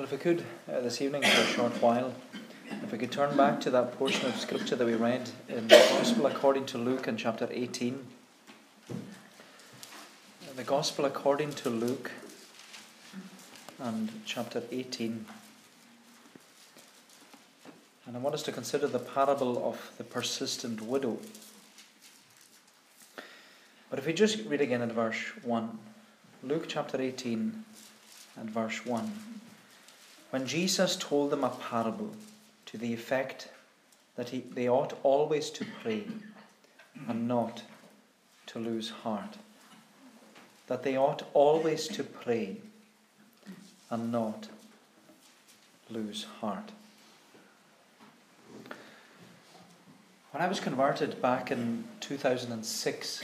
Well, 0.00 0.06
if 0.06 0.12
we 0.12 0.16
could 0.16 0.44
uh, 0.66 0.80
this 0.80 1.02
evening 1.02 1.20
for 1.20 1.42
a 1.42 1.44
short 1.44 1.72
while, 1.82 2.14
if 2.70 2.90
we 2.90 2.96
could 2.96 3.12
turn 3.12 3.36
back 3.36 3.60
to 3.60 3.70
that 3.72 3.98
portion 3.98 4.26
of 4.30 4.36
scripture 4.40 4.74
that 4.74 4.86
we 4.86 4.94
read 4.94 5.28
in 5.46 5.68
the 5.68 5.76
Gospel 5.76 6.24
according 6.24 6.64
to 6.66 6.78
Luke 6.78 7.06
in 7.06 7.18
chapter 7.18 7.46
18. 7.50 8.06
The 10.56 10.64
Gospel 10.64 11.04
according 11.04 11.52
to 11.52 11.68
Luke 11.68 12.12
and 13.78 14.10
chapter 14.24 14.62
18. 14.72 15.26
And 18.06 18.16
I 18.16 18.20
want 18.20 18.34
us 18.34 18.42
to 18.44 18.52
consider 18.52 18.86
the 18.86 19.00
parable 19.00 19.62
of 19.68 19.92
the 19.98 20.04
persistent 20.04 20.80
widow. 20.80 21.18
But 23.90 23.98
if 23.98 24.06
we 24.06 24.14
just 24.14 24.46
read 24.46 24.62
again 24.62 24.80
at 24.80 24.92
verse 24.92 25.20
1, 25.42 25.78
Luke 26.42 26.64
chapter 26.68 26.98
18 26.98 27.64
and 28.38 28.48
verse 28.48 28.86
1. 28.86 29.12
When 30.30 30.46
Jesus 30.46 30.96
told 30.96 31.30
them 31.30 31.44
a 31.44 31.50
parable 31.50 32.12
to 32.66 32.78
the 32.78 32.94
effect 32.94 33.48
that 34.16 34.28
he, 34.28 34.40
they 34.40 34.68
ought 34.68 34.98
always 35.02 35.50
to 35.50 35.64
pray 35.82 36.04
and 37.08 37.26
not 37.26 37.62
to 38.46 38.58
lose 38.58 38.90
heart. 38.90 39.38
That 40.68 40.82
they 40.84 40.96
ought 40.96 41.22
always 41.34 41.88
to 41.88 42.04
pray 42.04 42.58
and 43.90 44.12
not 44.12 44.48
lose 45.88 46.26
heart. 46.40 46.70
When 50.30 50.42
I 50.42 50.46
was 50.46 50.60
converted 50.60 51.20
back 51.20 51.50
in 51.50 51.82
2006 51.98 53.22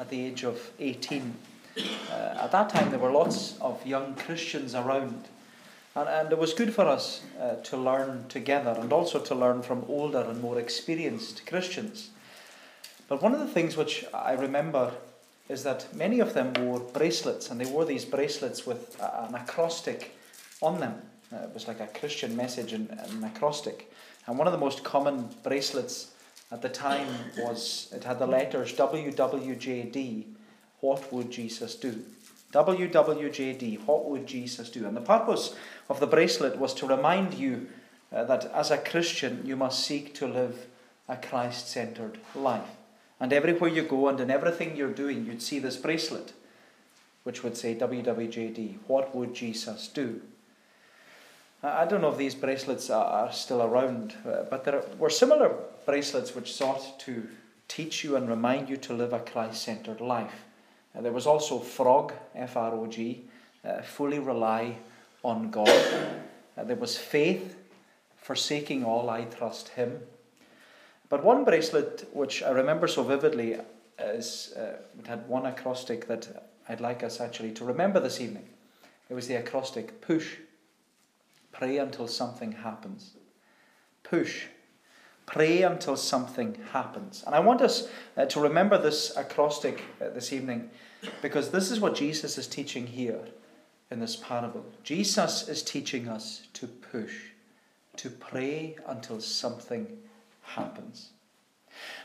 at 0.00 0.10
the 0.10 0.26
age 0.26 0.42
of 0.42 0.72
18, 0.80 1.34
uh, 1.76 2.12
at 2.40 2.50
that 2.50 2.68
time 2.68 2.90
there 2.90 2.98
were 2.98 3.12
lots 3.12 3.56
of 3.60 3.86
young 3.86 4.16
Christians 4.16 4.74
around 4.74 5.28
and, 5.98 6.08
and 6.08 6.32
it 6.32 6.38
was 6.38 6.54
good 6.54 6.72
for 6.72 6.86
us 6.86 7.22
uh, 7.40 7.54
to 7.56 7.76
learn 7.76 8.26
together 8.28 8.76
and 8.78 8.92
also 8.92 9.18
to 9.18 9.34
learn 9.34 9.62
from 9.62 9.84
older 9.88 10.20
and 10.20 10.40
more 10.40 10.58
experienced 10.58 11.46
Christians. 11.46 12.10
But 13.08 13.22
one 13.22 13.32
of 13.32 13.40
the 13.40 13.48
things 13.48 13.76
which 13.76 14.04
I 14.12 14.32
remember 14.32 14.92
is 15.48 15.62
that 15.64 15.94
many 15.94 16.20
of 16.20 16.34
them 16.34 16.52
wore 16.58 16.80
bracelets, 16.80 17.50
and 17.50 17.58
they 17.60 17.70
wore 17.70 17.86
these 17.86 18.04
bracelets 18.04 18.66
with 18.66 19.00
an 19.00 19.34
acrostic 19.34 20.14
on 20.60 20.78
them. 20.78 21.00
Uh, 21.32 21.44
it 21.44 21.54
was 21.54 21.66
like 21.66 21.80
a 21.80 21.86
Christian 21.86 22.36
message 22.36 22.72
in, 22.72 22.88
an 22.90 23.24
acrostic. 23.24 23.90
And 24.26 24.38
one 24.38 24.46
of 24.46 24.52
the 24.52 24.58
most 24.58 24.84
common 24.84 25.30
bracelets 25.42 26.12
at 26.52 26.60
the 26.60 26.68
time 26.68 27.08
was 27.38 27.88
it 27.94 28.04
had 28.04 28.18
the 28.18 28.26
letters 28.26 28.74
WWJD, 28.74 30.24
What 30.80 31.12
Would 31.12 31.30
Jesus 31.30 31.74
Do? 31.76 32.04
WWJD, 32.52 33.84
what 33.84 34.06
would 34.06 34.26
Jesus 34.26 34.70
do? 34.70 34.86
And 34.86 34.96
the 34.96 35.02
purpose 35.02 35.54
of 35.90 36.00
the 36.00 36.06
bracelet 36.06 36.58
was 36.58 36.72
to 36.74 36.86
remind 36.86 37.34
you 37.34 37.68
uh, 38.12 38.24
that 38.24 38.46
as 38.46 38.70
a 38.70 38.78
Christian, 38.78 39.42
you 39.44 39.56
must 39.56 39.84
seek 39.84 40.14
to 40.14 40.26
live 40.26 40.66
a 41.08 41.16
Christ 41.16 41.68
centered 41.68 42.18
life. 42.34 42.76
And 43.20 43.32
everywhere 43.32 43.70
you 43.70 43.82
go 43.82 44.08
and 44.08 44.18
in 44.20 44.30
everything 44.30 44.76
you're 44.76 44.92
doing, 44.92 45.26
you'd 45.26 45.42
see 45.42 45.58
this 45.58 45.76
bracelet, 45.76 46.32
which 47.24 47.42
would 47.42 47.56
say 47.56 47.74
WWJD, 47.74 48.76
what 48.86 49.14
would 49.14 49.34
Jesus 49.34 49.88
do? 49.88 50.22
I 51.62 51.86
don't 51.86 52.00
know 52.00 52.12
if 52.12 52.18
these 52.18 52.36
bracelets 52.36 52.88
are 52.88 53.32
still 53.32 53.62
around, 53.62 54.14
uh, 54.24 54.44
but 54.48 54.64
there 54.64 54.84
were 54.96 55.10
similar 55.10 55.54
bracelets 55.84 56.34
which 56.34 56.54
sought 56.54 57.00
to 57.00 57.28
teach 57.66 58.04
you 58.04 58.14
and 58.14 58.28
remind 58.28 58.68
you 58.68 58.76
to 58.76 58.94
live 58.94 59.12
a 59.12 59.18
Christ 59.18 59.62
centered 59.62 60.00
life. 60.00 60.44
Uh, 60.98 61.02
there 61.02 61.12
was 61.12 61.26
also 61.26 61.58
frog, 61.58 62.12
F 62.34 62.56
R 62.56 62.74
O 62.74 62.86
G, 62.86 63.24
uh, 63.64 63.82
fully 63.82 64.18
rely 64.18 64.76
on 65.22 65.50
God. 65.50 65.68
Uh, 66.56 66.64
there 66.64 66.76
was 66.76 66.98
faith, 66.98 67.56
forsaking 68.16 68.84
all, 68.84 69.08
I 69.08 69.24
trust 69.24 69.68
Him. 69.68 70.00
But 71.08 71.24
one 71.24 71.44
bracelet 71.44 72.08
which 72.12 72.42
I 72.42 72.50
remember 72.50 72.88
so 72.88 73.04
vividly 73.04 73.56
is 73.98 74.52
uh, 74.56 74.76
it 74.98 75.06
had 75.06 75.28
one 75.28 75.46
acrostic 75.46 76.08
that 76.08 76.50
I'd 76.68 76.80
like 76.80 77.02
us 77.02 77.20
actually 77.20 77.52
to 77.52 77.64
remember 77.64 78.00
this 78.00 78.20
evening. 78.20 78.48
It 79.08 79.14
was 79.14 79.28
the 79.28 79.36
acrostic 79.36 80.00
push, 80.00 80.36
pray 81.52 81.78
until 81.78 82.08
something 82.08 82.52
happens. 82.52 83.12
Push, 84.02 84.46
Pray 85.28 85.60
until 85.60 85.94
something 85.94 86.56
happens. 86.72 87.22
And 87.26 87.34
I 87.34 87.40
want 87.40 87.60
us 87.60 87.86
uh, 88.16 88.24
to 88.24 88.40
remember 88.40 88.80
this 88.80 89.14
acrostic 89.14 89.82
uh, 90.00 90.08
this 90.08 90.32
evening 90.32 90.70
because 91.22 91.50
this 91.50 91.70
is 91.70 91.80
what 91.80 91.94
Jesus 91.94 92.38
is 92.38 92.46
teaching 92.46 92.86
here 92.86 93.24
in 93.90 94.00
this 94.00 94.16
parable. 94.16 94.64
Jesus 94.82 95.48
is 95.48 95.62
teaching 95.62 96.08
us 96.08 96.46
to 96.54 96.66
push, 96.66 97.14
to 97.96 98.10
pray 98.10 98.76
until 98.86 99.20
something 99.20 99.86
happens. 100.42 101.10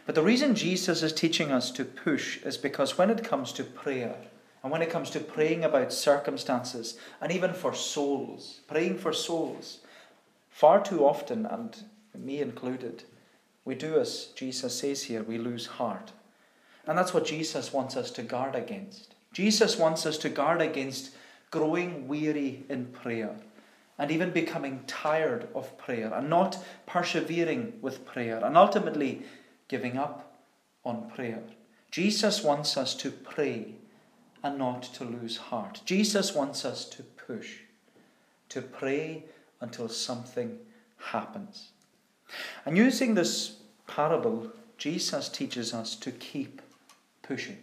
But 0.06 0.16
the 0.16 0.24
reason 0.24 0.56
Jesus 0.56 1.02
is 1.02 1.14
teaching 1.14 1.52
us 1.52 1.72
to 1.72 1.86
push 1.86 2.42
is 2.44 2.58
because 2.58 2.98
when 2.98 3.10
it 3.10 3.24
comes 3.24 3.52
to 3.54 3.64
prayer, 3.64 4.16
and 4.62 4.72
when 4.72 4.82
it 4.82 4.90
comes 4.90 5.10
to 5.12 5.20
praying 5.20 5.64
about 5.66 5.92
circumstances, 5.92 6.98
and 7.20 7.32
even 7.32 7.54
for 7.54 7.74
souls, 7.74 8.62
praying 8.68 8.98
for 8.98 9.12
souls, 9.12 9.80
far 10.50 10.82
too 10.82 11.06
often, 11.06 11.46
and 11.46 11.84
me 12.18 12.40
included, 12.40 13.04
we 13.66 13.76
do 13.76 14.00
as 14.00 14.28
Jesus 14.36 14.80
says 14.80 15.04
here, 15.04 15.24
we 15.24 15.38
lose 15.38 15.66
heart. 15.66 16.12
And 16.86 16.98
that's 16.98 17.14
what 17.14 17.26
Jesus 17.26 17.72
wants 17.72 17.96
us 17.96 18.12
to 18.12 18.24
guard 18.24 18.56
against. 18.56 19.16
Jesus 19.32 19.78
wants 19.78 20.06
us 20.06 20.18
to 20.20 20.30
guard 20.30 20.62
against 20.62 21.16
growing 21.50 22.08
weary 22.08 22.64
in 22.70 22.86
prayer 22.88 23.36
and 23.98 24.12
even 24.12 24.32
becoming 24.32 24.84
tired 24.88 25.48
of 25.54 25.78
prayer 25.78 26.14
and 26.14 26.30
not 26.30 26.58
persevering 26.86 27.74
with 27.82 28.06
prayer 28.06 28.44
and 28.44 28.58
ultimately 28.58 29.22
giving 29.68 29.98
up 29.98 30.42
on 30.84 31.10
prayer. 31.10 31.42
Jesus 31.92 32.44
wants 32.44 32.76
us 32.76 32.96
to 32.96 33.12
pray 33.12 33.76
and 34.44 34.58
not 34.58 34.84
to 34.84 35.06
lose 35.06 35.38
heart. 35.38 35.82
Jesus 35.86 36.36
wants 36.36 36.66
us 36.66 36.86
to 36.86 37.04
push, 37.04 37.60
to 38.50 38.62
pray 38.62 39.24
until 39.62 39.88
something 39.88 40.58
happens. 40.98 41.70
And 42.66 42.76
using 42.76 43.14
this 43.14 43.58
parable, 43.88 44.52
Jesus 44.78 45.30
teaches 45.30 45.74
us 45.74 45.96
to 45.98 46.12
keep 46.12 46.62
pushing. 47.24 47.58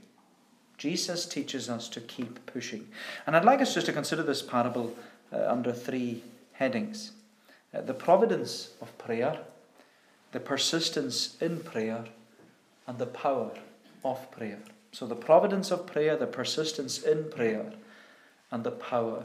Jesus 0.79 1.27
teaches 1.27 1.69
us 1.69 1.89
to 1.91 2.01
keep 2.01 2.45
pushing. 2.47 2.89
And 3.27 3.37
I'd 3.37 3.45
like 3.45 3.61
us 3.61 3.75
just 3.75 3.87
to 3.87 3.93
consider 3.93 4.23
this 4.23 4.43
parable 4.43 4.97
uh, 5.33 5.47
under 5.47 5.73
three 5.73 6.23
headings 6.53 7.13
uh, 7.73 7.83
the 7.83 7.95
providence 7.95 8.71
of 8.81 8.97
prayer, 8.99 9.39
the 10.33 10.41
persistence 10.41 11.37
in 11.41 11.61
prayer, 11.61 12.05
and 12.87 12.99
the 12.99 13.07
power 13.07 13.53
of 14.05 14.31
prayer. 14.33 14.59
So, 14.93 15.07
the 15.07 15.15
providence 15.15 15.71
of 15.71 15.87
prayer, 15.87 16.17
the 16.17 16.27
persistence 16.27 17.03
in 17.03 17.31
prayer, 17.31 17.73
and 18.51 18.65
the 18.65 18.73
power 18.73 19.23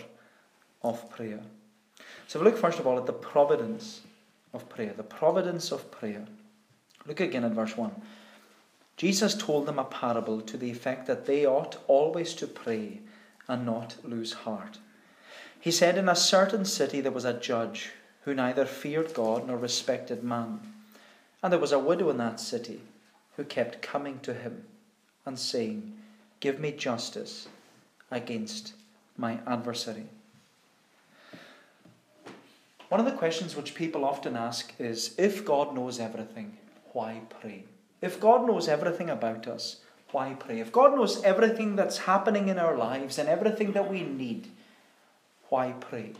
of 0.83 1.09
prayer. 1.09 1.39
So, 2.27 2.39
we 2.39 2.45
look 2.45 2.57
first 2.57 2.79
of 2.79 2.85
all 2.85 2.99
at 2.99 3.07
the 3.07 3.13
providence 3.13 4.01
of 4.53 4.69
prayer. 4.69 4.93
The 4.95 5.03
providence 5.03 5.71
of 5.71 5.89
prayer. 5.89 6.25
Look 7.07 7.19
again 7.19 7.43
at 7.43 7.51
verse 7.51 7.75
1. 7.75 7.91
Jesus 8.97 9.35
told 9.35 9.65
them 9.65 9.77
a 9.77 9.83
parable 9.83 10.41
to 10.41 10.57
the 10.57 10.71
effect 10.71 11.05
that 11.07 11.25
they 11.25 11.45
ought 11.45 11.77
always 11.87 12.33
to 12.35 12.47
pray 12.47 13.01
and 13.47 13.65
not 13.65 13.97
lose 14.03 14.33
heart. 14.33 14.79
He 15.59 15.71
said, 15.71 15.97
In 15.97 16.07
a 16.07 16.15
certain 16.15 16.63
city 16.63 17.01
there 17.01 17.11
was 17.11 17.25
a 17.25 17.33
judge 17.33 17.91
who 18.23 18.33
neither 18.33 18.65
feared 18.65 19.13
God 19.13 19.47
nor 19.47 19.57
respected 19.57 20.23
man. 20.23 20.59
And 21.43 21.51
there 21.51 21.59
was 21.59 21.71
a 21.71 21.79
widow 21.79 22.09
in 22.09 22.17
that 22.17 22.39
city 22.39 22.81
who 23.35 23.43
kept 23.43 23.81
coming 23.81 24.19
to 24.19 24.33
him 24.33 24.63
and 25.25 25.37
saying, 25.37 25.97
Give 26.39 26.59
me 26.59 26.71
justice 26.71 27.47
against 28.11 28.73
my 29.17 29.39
adversary. 29.45 30.05
One 32.89 32.99
of 32.99 33.05
the 33.05 33.17
questions 33.17 33.55
which 33.55 33.75
people 33.75 34.05
often 34.05 34.35
ask 34.35 34.73
is 34.79 35.15
if 35.17 35.43
God 35.43 35.75
knows 35.75 35.99
everything, 35.99 36.57
why 36.93 37.21
pray? 37.41 37.63
If 38.01 38.19
God 38.19 38.45
knows 38.45 38.67
everything 38.67 39.09
about 39.09 39.47
us, 39.47 39.77
why 40.11 40.33
pray? 40.33 40.59
If 40.59 40.71
God 40.71 40.95
knows 40.95 41.21
everything 41.23 41.75
that's 41.75 41.99
happening 41.99 42.47
in 42.47 42.59
our 42.59 42.77
lives 42.77 43.17
and 43.17 43.27
everything 43.27 43.71
that 43.73 43.89
we 43.89 44.01
need, 44.01 44.49
why 45.49 45.73
pray? 45.79 46.13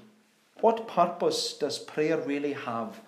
What 0.61 0.87
purpose 0.87 1.53
does 1.53 1.79
prayer 1.79 2.17
really 2.17 2.53
have 2.53 2.99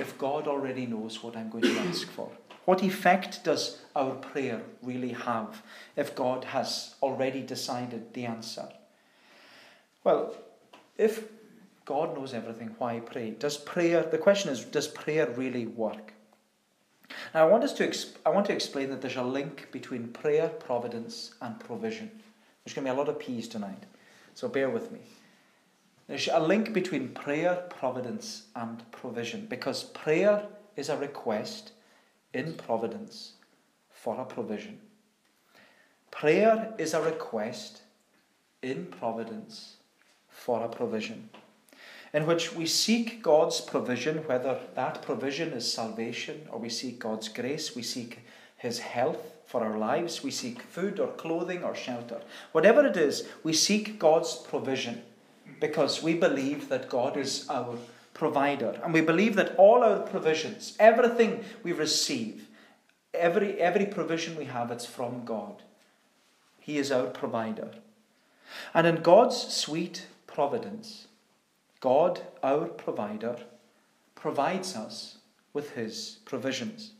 if 0.00 0.16
God 0.18 0.46
already 0.46 0.86
knows 0.86 1.22
what 1.22 1.36
I'm 1.36 1.50
going 1.50 1.64
to 1.64 1.78
ask 1.80 2.08
for? 2.08 2.30
What 2.64 2.82
effect 2.82 3.44
does 3.44 3.78
our 3.96 4.14
prayer 4.14 4.62
really 4.82 5.12
have 5.12 5.62
if 5.96 6.14
God 6.14 6.44
has 6.44 6.94
already 7.02 7.42
decided 7.42 8.14
the 8.14 8.26
answer? 8.26 8.68
Well, 10.04 10.34
if 10.96 11.24
God 11.84 12.16
knows 12.16 12.32
everything. 12.32 12.74
Why 12.78 13.00
pray? 13.00 13.30
Does 13.30 13.56
prayer, 13.56 14.02
the 14.02 14.18
question 14.18 14.50
is, 14.50 14.64
does 14.64 14.88
prayer 14.88 15.28
really 15.30 15.66
work? 15.66 16.12
Now, 17.34 17.46
I 17.46 17.50
want, 17.50 17.64
us 17.64 17.72
to 17.74 17.86
exp- 17.86 18.16
I 18.24 18.30
want 18.30 18.46
to 18.46 18.52
explain 18.52 18.90
that 18.90 19.00
there's 19.00 19.16
a 19.16 19.22
link 19.22 19.70
between 19.72 20.08
prayer, 20.08 20.48
providence, 20.48 21.34
and 21.40 21.58
provision. 21.60 22.10
There's 22.64 22.74
going 22.74 22.86
to 22.86 22.92
be 22.92 22.96
a 22.96 22.98
lot 22.98 23.08
of 23.08 23.18
P's 23.18 23.48
tonight, 23.48 23.84
so 24.34 24.48
bear 24.48 24.70
with 24.70 24.92
me. 24.92 25.00
There's 26.06 26.28
a 26.28 26.40
link 26.40 26.72
between 26.72 27.08
prayer, 27.10 27.64
providence, 27.70 28.44
and 28.54 28.90
provision 28.90 29.46
because 29.46 29.84
prayer 29.84 30.46
is 30.76 30.88
a 30.88 30.96
request 30.96 31.72
in 32.34 32.54
providence 32.54 33.32
for 33.90 34.20
a 34.20 34.24
provision. 34.24 34.80
Prayer 36.10 36.74
is 36.78 36.94
a 36.94 37.02
request 37.02 37.82
in 38.62 38.86
providence 38.86 39.76
for 40.28 40.62
a 40.62 40.68
provision, 40.68 41.30
in 42.12 42.26
which 42.26 42.54
we 42.54 42.66
seek 42.66 43.22
God's 43.22 43.60
provision, 43.60 44.18
whether 44.26 44.58
that 44.74 45.02
provision 45.02 45.52
is 45.52 45.72
salvation 45.72 46.46
or 46.50 46.58
we 46.58 46.68
seek 46.68 46.98
God's 46.98 47.28
grace, 47.28 47.74
we 47.74 47.82
seek 47.82 48.18
His 48.56 48.80
health 48.80 49.32
for 49.46 49.62
our 49.62 49.78
lives, 49.78 50.22
we 50.22 50.30
seek 50.30 50.62
food 50.62 51.00
or 51.00 51.08
clothing 51.08 51.64
or 51.64 51.74
shelter. 51.74 52.20
Whatever 52.52 52.86
it 52.86 52.96
is, 52.96 53.28
we 53.42 53.52
seek 53.52 53.98
God's 53.98 54.36
provision 54.36 55.02
because 55.60 56.02
we 56.02 56.14
believe 56.14 56.68
that 56.68 56.88
God 56.88 57.16
is 57.16 57.48
our 57.48 57.76
provider. 58.14 58.78
And 58.82 58.92
we 58.92 59.00
believe 59.00 59.34
that 59.36 59.56
all 59.56 59.82
our 59.82 60.00
provisions, 60.00 60.76
everything 60.78 61.44
we 61.62 61.72
receive, 61.72 62.48
every, 63.14 63.58
every 63.60 63.86
provision 63.86 64.36
we 64.36 64.44
have, 64.46 64.70
it's 64.70 64.86
from 64.86 65.24
God. 65.24 65.62
He 66.58 66.78
is 66.78 66.92
our 66.92 67.06
provider. 67.06 67.70
And 68.74 68.86
in 68.86 68.96
God's 68.96 69.36
sweet 69.36 70.06
providence, 70.26 71.08
God, 71.82 72.20
our 72.44 72.66
provider, 72.66 73.38
provides 74.14 74.76
us 74.76 75.18
with 75.52 75.72
his 75.72 76.20
provisions. 76.24 76.92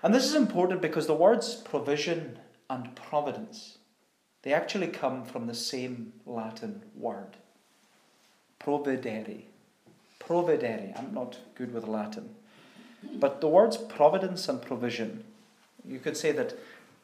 And 0.00 0.14
this 0.14 0.24
is 0.24 0.36
important 0.36 0.80
because 0.80 1.08
the 1.08 1.14
words 1.14 1.56
provision 1.56 2.38
and 2.70 2.94
providence, 2.94 3.78
they 4.42 4.52
actually 4.52 4.86
come 4.86 5.24
from 5.24 5.48
the 5.48 5.54
same 5.54 6.12
Latin 6.24 6.82
word. 6.94 7.36
Providere. 8.60 9.42
Providere. 10.20 10.96
I'm 10.96 11.12
not 11.12 11.38
good 11.56 11.74
with 11.74 11.88
Latin. 11.88 12.30
But 13.14 13.40
the 13.40 13.48
words 13.48 13.76
providence 13.76 14.48
and 14.48 14.62
provision, 14.62 15.24
you 15.84 15.98
could 15.98 16.16
say 16.16 16.30
that 16.30 16.52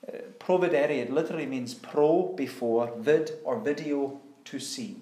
uh, 0.06 0.18
providere, 0.38 0.90
it 0.90 1.10
literally 1.10 1.46
means 1.46 1.74
pro 1.74 2.32
before, 2.36 2.92
vid 2.96 3.32
or 3.42 3.58
video 3.58 4.20
to 4.44 4.60
see. 4.60 4.98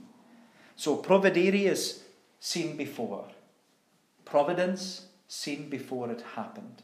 So 0.77 0.97
providere 0.97 1.65
is 1.67 2.05
seen 2.41 2.77
before. 2.77 3.27
Providence, 4.25 5.07
seen 5.29 5.69
before 5.69 6.11
it 6.11 6.23
happened. 6.35 6.83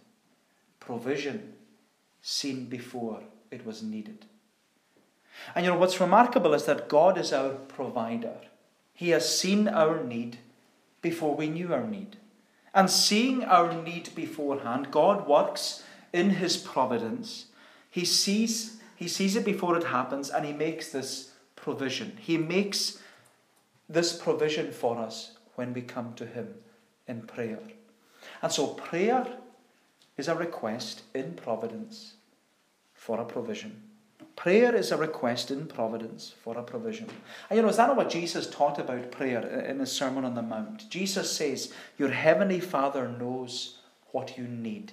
Provision, 0.79 1.55
seen 2.23 2.67
before 2.67 3.23
it 3.51 3.67
was 3.67 3.83
needed. 3.83 4.27
And 5.55 5.65
you 5.65 5.73
know 5.73 5.79
what's 5.79 6.01
remarkable 6.01 6.55
is 6.55 6.65
that 6.65 6.89
God 6.89 7.19
is 7.19 7.33
our 7.33 7.51
provider. 7.51 8.37
He 8.95 9.11
has 9.11 9.39
seen 9.39 9.69
our 9.69 10.03
need 10.03 10.39
before 11.01 11.35
we 11.35 11.49
knew 11.49 11.73
our 11.73 11.87
need. 11.87 12.17
And 12.75 12.91
seeing 12.91 13.45
our 13.45 13.73
need 13.83 14.11
beforehand, 14.15 14.91
God 14.91 15.27
works 15.27 15.83
in 16.13 16.31
His 16.31 16.57
providence. 16.57 17.47
He 17.91 18.05
sees, 18.05 18.81
he 18.95 19.09
sees 19.09 19.35
it 19.35 19.45
before 19.45 19.77
it 19.77 19.85
happens 19.85 20.31
and 20.31 20.45
He 20.45 20.53
makes 20.53 20.93
this 20.93 21.33
provision. 21.57 22.17
He 22.21 22.37
makes 22.37 22.99
this 23.91 24.17
provision 24.17 24.71
for 24.71 24.99
us 24.99 25.33
when 25.57 25.75
we 25.75 25.83
come 25.83 26.15
to 26.15 26.25
Him 26.25 26.55
in 27.07 27.23
prayer. 27.23 27.59
And 28.41 28.53
so, 28.53 28.69
prayer 28.69 29.27
is 30.17 30.29
a 30.29 30.35
request 30.35 31.03
in 31.15 31.35
providence 31.35 32.15
for 32.95 33.21
a 33.21 33.25
provision. 33.25 33.83
Prayer 34.37 34.75
is 34.75 34.91
a 34.91 34.97
request 34.97 35.51
in 35.51 35.67
providence 35.67 36.33
for 36.43 36.57
a 36.57 36.63
provision. 36.63 37.09
And 37.51 37.57
you 37.57 37.63
know, 37.63 37.69
is 37.69 37.77
that 37.77 37.89
not 37.89 37.97
what 37.97 38.09
Jesus 38.09 38.49
taught 38.49 38.79
about 38.79 39.11
prayer 39.11 39.47
in 39.67 39.81
his 39.81 39.93
Sermon 39.93 40.25
on 40.25 40.35
the 40.35 40.43
Mount? 40.43 40.89
Jesus 40.89 41.31
says, 41.31 41.73
Your 41.99 42.11
heavenly 42.11 42.61
Father 42.61 43.09
knows 43.09 43.79
what 44.13 44.39
you 44.39 44.45
need 44.45 44.93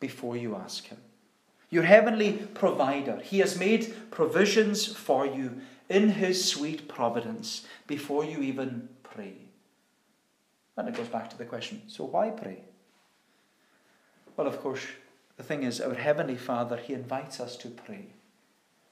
before 0.00 0.36
you 0.36 0.56
ask 0.56 0.86
him. 0.86 0.98
Your 1.70 1.84
heavenly 1.84 2.32
provider, 2.54 3.20
he 3.22 3.38
has 3.38 3.58
made 3.58 3.94
provisions 4.10 4.86
for 4.86 5.26
you 5.26 5.60
in 5.88 6.08
his 6.10 6.44
sweet 6.44 6.88
providence 6.88 7.66
before 7.86 8.24
you 8.24 8.40
even 8.40 8.88
pray. 9.02 9.34
And 10.76 10.88
it 10.88 10.94
goes 10.94 11.08
back 11.08 11.28
to 11.30 11.38
the 11.38 11.44
question 11.44 11.82
so 11.86 12.04
why 12.04 12.30
pray? 12.30 12.62
Well, 14.36 14.46
of 14.46 14.60
course, 14.60 14.86
the 15.36 15.42
thing 15.42 15.62
is, 15.62 15.80
our 15.80 15.94
Heavenly 15.94 16.36
Father, 16.36 16.76
He 16.76 16.94
invites 16.94 17.40
us 17.40 17.56
to 17.58 17.68
pray. 17.68 18.06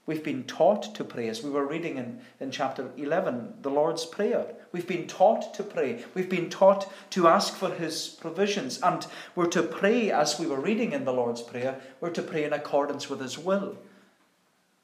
We've 0.06 0.24
been 0.24 0.44
taught 0.44 0.94
to 0.96 1.04
pray, 1.04 1.28
as 1.28 1.42
we 1.42 1.50
were 1.50 1.66
reading 1.66 1.96
in, 1.96 2.20
in 2.40 2.50
chapter 2.50 2.90
11, 2.96 3.58
the 3.62 3.70
Lord's 3.70 4.04
Prayer. 4.04 4.46
We've 4.72 4.86
been 4.86 5.06
taught 5.06 5.54
to 5.54 5.62
pray. 5.62 6.04
We've 6.14 6.28
been 6.28 6.50
taught 6.50 6.90
to 7.10 7.28
ask 7.28 7.54
for 7.54 7.70
His 7.70 8.08
provisions. 8.08 8.80
And 8.82 9.06
we're 9.36 9.46
to 9.46 9.62
pray, 9.62 10.10
as 10.10 10.38
we 10.40 10.46
were 10.46 10.60
reading 10.60 10.92
in 10.92 11.04
the 11.04 11.12
Lord's 11.12 11.42
Prayer, 11.42 11.80
we're 12.00 12.10
to 12.10 12.22
pray 12.22 12.44
in 12.44 12.52
accordance 12.52 13.08
with 13.08 13.20
His 13.20 13.38
will, 13.38 13.78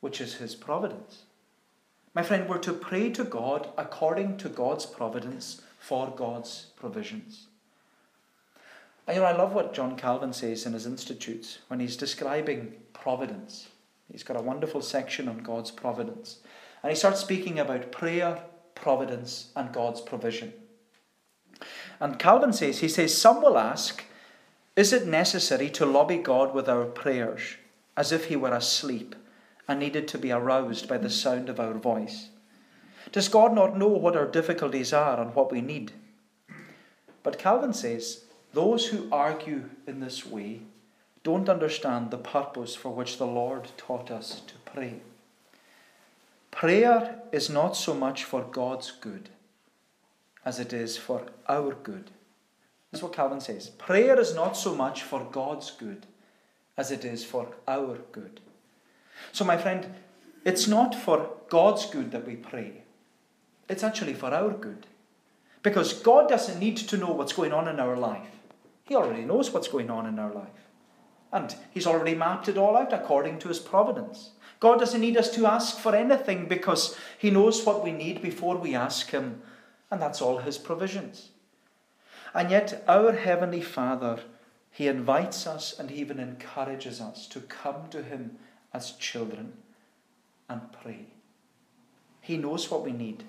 which 0.00 0.20
is 0.20 0.35
His 0.35 0.55
providence. 0.55 1.23
My 2.17 2.23
friend, 2.23 2.49
we're 2.49 2.57
to 2.61 2.73
pray 2.73 3.11
to 3.11 3.25
God 3.25 3.69
according 3.77 4.39
to 4.39 4.49
God's 4.49 4.87
providence 4.87 5.61
for 5.79 6.11
God's 6.17 6.69
provisions. 6.75 7.49
And 9.07 9.17
you 9.17 9.21
know, 9.21 9.29
I 9.29 9.37
love 9.37 9.53
what 9.53 9.75
John 9.75 9.99
Calvin 9.99 10.33
says 10.33 10.65
in 10.65 10.73
his 10.73 10.87
Institutes 10.87 11.59
when 11.69 11.79
he's 11.79 11.95
describing 11.95 12.73
providence. 12.95 13.69
He's 14.11 14.23
got 14.23 14.39
a 14.39 14.43
wonderful 14.43 14.81
section 14.81 15.29
on 15.29 15.41
God's 15.41 15.71
providence. 15.71 16.39
And 16.83 16.91
he 16.91 16.97
starts 16.97 17.21
speaking 17.21 17.59
about 17.59 17.93
prayer, 17.93 18.41
providence, 18.75 19.51
and 19.55 19.71
God's 19.71 20.01
provision. 20.01 20.55
And 22.01 22.19
Calvin 22.19 22.55
says, 22.55 22.79
he 22.79 22.89
says, 22.89 23.15
Some 23.15 23.43
will 23.43 23.59
ask, 23.59 24.05
is 24.75 24.95
it 24.95 25.07
necessary 25.07 25.69
to 25.69 25.85
lobby 25.85 26.17
God 26.17 26.55
with 26.55 26.67
our 26.67 26.87
prayers 26.87 27.57
as 27.95 28.11
if 28.11 28.25
he 28.29 28.37
were 28.37 28.55
asleep 28.55 29.15
and 29.69 29.81
needed 29.81 30.09
to 30.09 30.19
be 30.19 30.31
aroused 30.31 30.89
by 30.89 30.99
the 30.99 31.11
sound 31.11 31.49
of 31.49 31.61
our 31.61 31.75
voice? 31.75 32.29
Does 33.13 33.29
God 33.29 33.55
not 33.55 33.79
know 33.79 33.89
what 33.89 34.17
our 34.17 34.27
difficulties 34.27 34.93
are 34.93 35.21
and 35.21 35.35
what 35.35 35.51
we 35.53 35.61
need? 35.61 35.93
But 37.23 37.39
Calvin 37.39 37.73
says, 37.73 38.25
those 38.53 38.87
who 38.87 39.09
argue 39.13 39.65
in 39.87 40.01
this 40.01 40.25
way 40.25 40.61
don't 41.23 41.49
understand 41.49 42.11
the 42.11 42.19
purpose 42.19 42.75
for 42.75 42.91
which 42.91 43.19
the 43.19 43.27
Lord 43.27 43.69
taught 43.77 44.11
us 44.11 44.41
to 44.47 44.55
pray. 44.65 45.01
Prayer 46.51 47.21
is 47.33 47.51
not 47.51 47.77
so 47.77 47.93
much 47.93 48.25
for 48.25 48.43
God's 48.43 48.93
good 48.93 49.29
as 50.45 50.61
it 50.61 50.73
is 50.73 50.97
for 50.97 51.26
our 51.49 51.75
good. 51.75 52.11
That's 52.90 53.02
what 53.02 53.12
Calvin 53.12 53.40
says. 53.40 53.69
Prayer 53.71 54.19
is 54.19 54.35
not 54.35 54.57
so 54.57 54.75
much 54.75 55.02
for 55.02 55.29
God's 55.31 55.71
good 55.73 56.07
as 56.76 56.90
it 56.90 57.05
is 57.05 57.25
for 57.25 57.49
our 57.67 57.99
good. 58.12 58.40
So, 59.33 59.45
my 59.45 59.56
friend, 59.56 59.95
it's 60.45 60.68
not 60.68 60.95
for 60.95 61.30
God's 61.49 61.87
good 61.87 62.11
that 62.12 62.26
we 62.26 62.37
pray, 62.37 62.83
it's 63.68 63.83
actually 63.83 64.14
for 64.14 64.33
our 64.33 64.50
good. 64.50 64.87
Because 65.62 65.95
God 65.95 66.28
doesn't 66.28 66.61
need 66.61 66.76
to 66.76 66.97
know 66.97 67.11
what's 67.11 67.33
going 67.33 67.52
on 67.52 67.66
in 67.66 67.80
our 67.80 67.97
life. 67.97 68.28
He 68.85 68.95
already 68.95 69.25
knows 69.25 69.50
what's 69.50 69.66
going 69.66 69.90
on 69.90 70.06
in 70.06 70.21
our 70.21 70.33
life. 70.33 70.68
And 71.33 71.54
He's 71.73 71.88
already 71.88 72.14
mapped 72.14 72.49
it 72.49 72.56
all 72.56 72.76
out 72.76 72.92
according 72.92 73.40
to 73.40 73.49
His 73.49 73.59
providence. 73.59 74.30
God 74.61 74.78
doesn't 74.78 75.00
need 75.00 75.16
us 75.16 75.30
to 75.35 75.47
ask 75.47 75.78
for 75.78 75.95
anything 75.95 76.47
because 76.47 76.97
He 77.18 77.30
knows 77.30 77.66
what 77.66 77.83
we 77.83 77.92
need 77.92 78.23
before 78.23 78.56
we 78.56 78.75
ask 78.75 79.11
Him, 79.11 79.42
and 79.90 80.00
that's 80.00 80.23
all 80.23 80.38
His 80.38 80.56
provisions. 80.56 81.30
And 82.33 82.50
yet, 82.50 82.85
our 82.87 83.12
Heavenly 83.12 83.61
Father, 83.61 84.21
He 84.71 84.87
invites 84.87 85.47
us 85.47 85.78
and 85.78 85.90
even 85.90 86.21
encourages 86.21 87.00
us 87.00 87.26
to 87.28 87.40
come 87.40 87.88
to 87.90 88.02
Him 88.02 88.37
as 88.76 88.92
children 88.92 89.54
and 90.50 90.61
pray. 90.83 91.06
He 92.21 92.37
knows 92.37 92.71
what 92.71 92.85
we 92.85 92.92
need, 92.92 93.25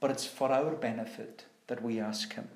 but 0.00 0.10
it's 0.10 0.24
for 0.24 0.52
our 0.52 0.70
benefit 0.70 1.44
that 1.66 1.82
we 1.82 1.98
ask 1.98 2.34
Him. 2.34 2.48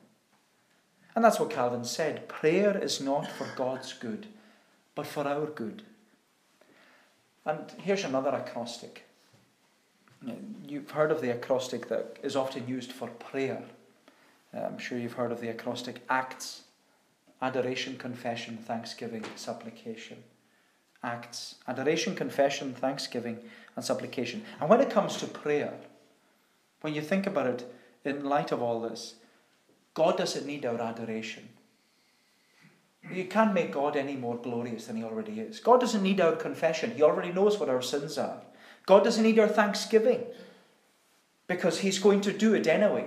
And 1.14 1.24
that's 1.24 1.40
what 1.40 1.50
Calvin 1.50 1.84
said. 1.84 2.28
Prayer 2.28 2.78
is 2.78 3.00
not 3.00 3.30
for 3.30 3.48
God's 3.56 3.92
good, 3.92 4.26
but 4.94 5.06
for 5.06 5.26
our 5.26 5.46
good. 5.46 5.82
And 7.44 7.70
here's 7.78 8.04
another 8.04 8.30
acrostic. 8.30 9.04
You've 10.68 10.92
heard 10.92 11.10
of 11.10 11.20
the 11.20 11.32
acrostic 11.32 11.88
that 11.88 12.18
is 12.22 12.36
often 12.36 12.68
used 12.68 12.92
for 12.92 13.08
prayer. 13.08 13.64
Uh, 14.54 14.60
I'm 14.60 14.78
sure 14.78 14.96
you've 14.96 15.14
heard 15.14 15.32
of 15.32 15.40
the 15.40 15.48
acrostic 15.48 15.96
Acts, 16.08 16.62
Adoration, 17.42 17.96
Confession, 17.96 18.56
Thanksgiving, 18.56 19.24
Supplication. 19.34 20.18
Acts, 21.02 21.56
Adoration, 21.66 22.14
Confession, 22.14 22.74
Thanksgiving, 22.74 23.38
and 23.74 23.84
Supplication. 23.84 24.44
And 24.60 24.68
when 24.70 24.80
it 24.80 24.90
comes 24.90 25.16
to 25.16 25.26
prayer, 25.26 25.74
when 26.80 26.94
you 26.94 27.02
think 27.02 27.26
about 27.26 27.46
it 27.46 27.74
in 28.04 28.24
light 28.24 28.52
of 28.52 28.62
all 28.62 28.80
this, 28.80 29.14
God 29.94 30.16
doesn't 30.16 30.46
need 30.46 30.64
our 30.64 30.80
adoration. 30.80 31.48
You 33.12 33.24
can't 33.24 33.52
make 33.52 33.72
God 33.72 33.96
any 33.96 34.16
more 34.16 34.36
glorious 34.36 34.86
than 34.86 34.96
He 34.96 35.04
already 35.04 35.40
is. 35.40 35.58
God 35.60 35.80
doesn't 35.80 36.02
need 36.02 36.20
our 36.20 36.36
confession. 36.36 36.92
He 36.92 37.02
already 37.02 37.32
knows 37.32 37.58
what 37.58 37.68
our 37.68 37.82
sins 37.82 38.16
are. 38.16 38.40
God 38.86 39.04
doesn't 39.04 39.22
need 39.22 39.38
our 39.38 39.48
thanksgiving. 39.48 40.24
because 41.46 41.80
He's 41.80 41.98
going 41.98 42.20
to 42.22 42.32
do 42.32 42.54
it 42.54 42.66
anyway, 42.66 43.06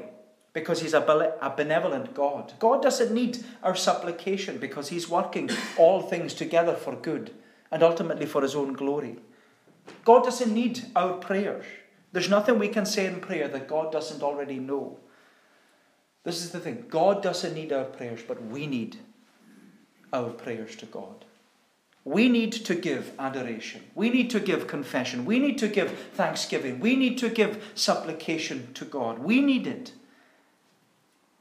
because 0.54 0.82
He's 0.82 0.94
a 0.94 1.54
benevolent 1.58 2.14
God. 2.14 2.54
God 2.60 2.82
doesn't 2.82 3.14
need 3.14 3.44
our 3.64 3.75
supplication 3.75 4.58
because 4.58 4.90
He's 4.90 5.10
working 5.10 5.50
all 5.78 6.02
things 6.02 6.34
together 6.34 6.75
for 6.75 6.96
good 6.96 7.32
and 7.75 7.84
ultimately 7.84 8.25
for 8.25 8.41
His 8.41 8.55
own 8.55 8.72
glory. 8.72 9.17
God 10.05 10.24
doesn't 10.24 10.53
need 10.53 10.86
our 10.96 11.15
prayers. 11.15 11.65
There's 12.13 12.29
nothing 12.29 12.58
we 12.58 12.70
can 12.70 12.86
say 12.86 13.05
in 13.05 13.20
prayer 13.20 13.50
that 13.50 13.67
God 13.67 13.91
doesn't 13.91 14.24
already 14.24 14.60
know. 14.60 14.98
This 16.24 16.41
is 16.41 16.51
the 16.51 16.62
thing 16.62 16.86
God 16.89 17.22
doesn't 17.22 17.53
need 17.53 17.74
our 17.74 17.84
prayers, 17.84 18.22
but 18.25 18.41
we 18.41 18.65
need 18.65 18.96
our 20.13 20.29
prayers 20.29 20.77
to 20.77 20.86
God. 20.86 21.25
We 22.05 22.29
need 22.29 22.53
to 22.53 22.75
give 22.75 23.12
adoration. 23.20 23.84
We 23.94 24.10
need 24.10 24.29
to 24.29 24.39
give 24.39 24.67
confession. 24.67 25.25
We 25.25 25.38
need 25.38 25.58
to 25.58 25.67
give 25.67 25.91
thanksgiving. 26.13 26.79
We 26.79 26.96
need 26.96 27.17
to 27.17 27.29
give 27.29 27.72
supplication 27.75 28.74
to 28.75 28.86
God. 28.86 29.20
We 29.20 29.41
need 29.41 29.67
it. 29.67 29.91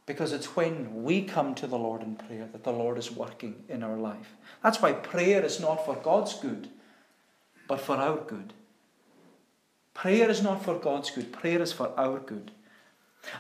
Because 0.07 0.33
it's 0.33 0.55
when 0.57 1.03
we 1.03 1.23
come 1.23 1.55
to 1.55 1.67
the 1.67 1.79
Lord 1.79 2.03
in 2.03 2.17
prayer 2.17 2.49
that 2.53 2.65
the 2.65 2.73
Lord 2.73 2.99
is 2.99 3.11
working 3.11 3.65
in 3.69 3.83
our 3.83 3.97
life. 3.97 4.37
That's 4.63 4.83
why 4.83 4.93
prayer 4.93 5.43
is 5.43 5.61
not 5.61 5.85
for 5.85 5.97
God's 5.97 6.35
good, 6.35 6.69
but 7.67 7.81
for 7.81 7.97
our 7.97 8.19
good. 8.19 8.53
Prayer 9.95 10.29
is 10.29 10.43
not 10.43 10.65
for 10.65 10.79
God's 10.79 11.11
good, 11.11 11.33
prayer 11.33 11.63
is 11.63 11.73
for 11.73 11.93
our 11.99 12.19
good. 12.19 12.51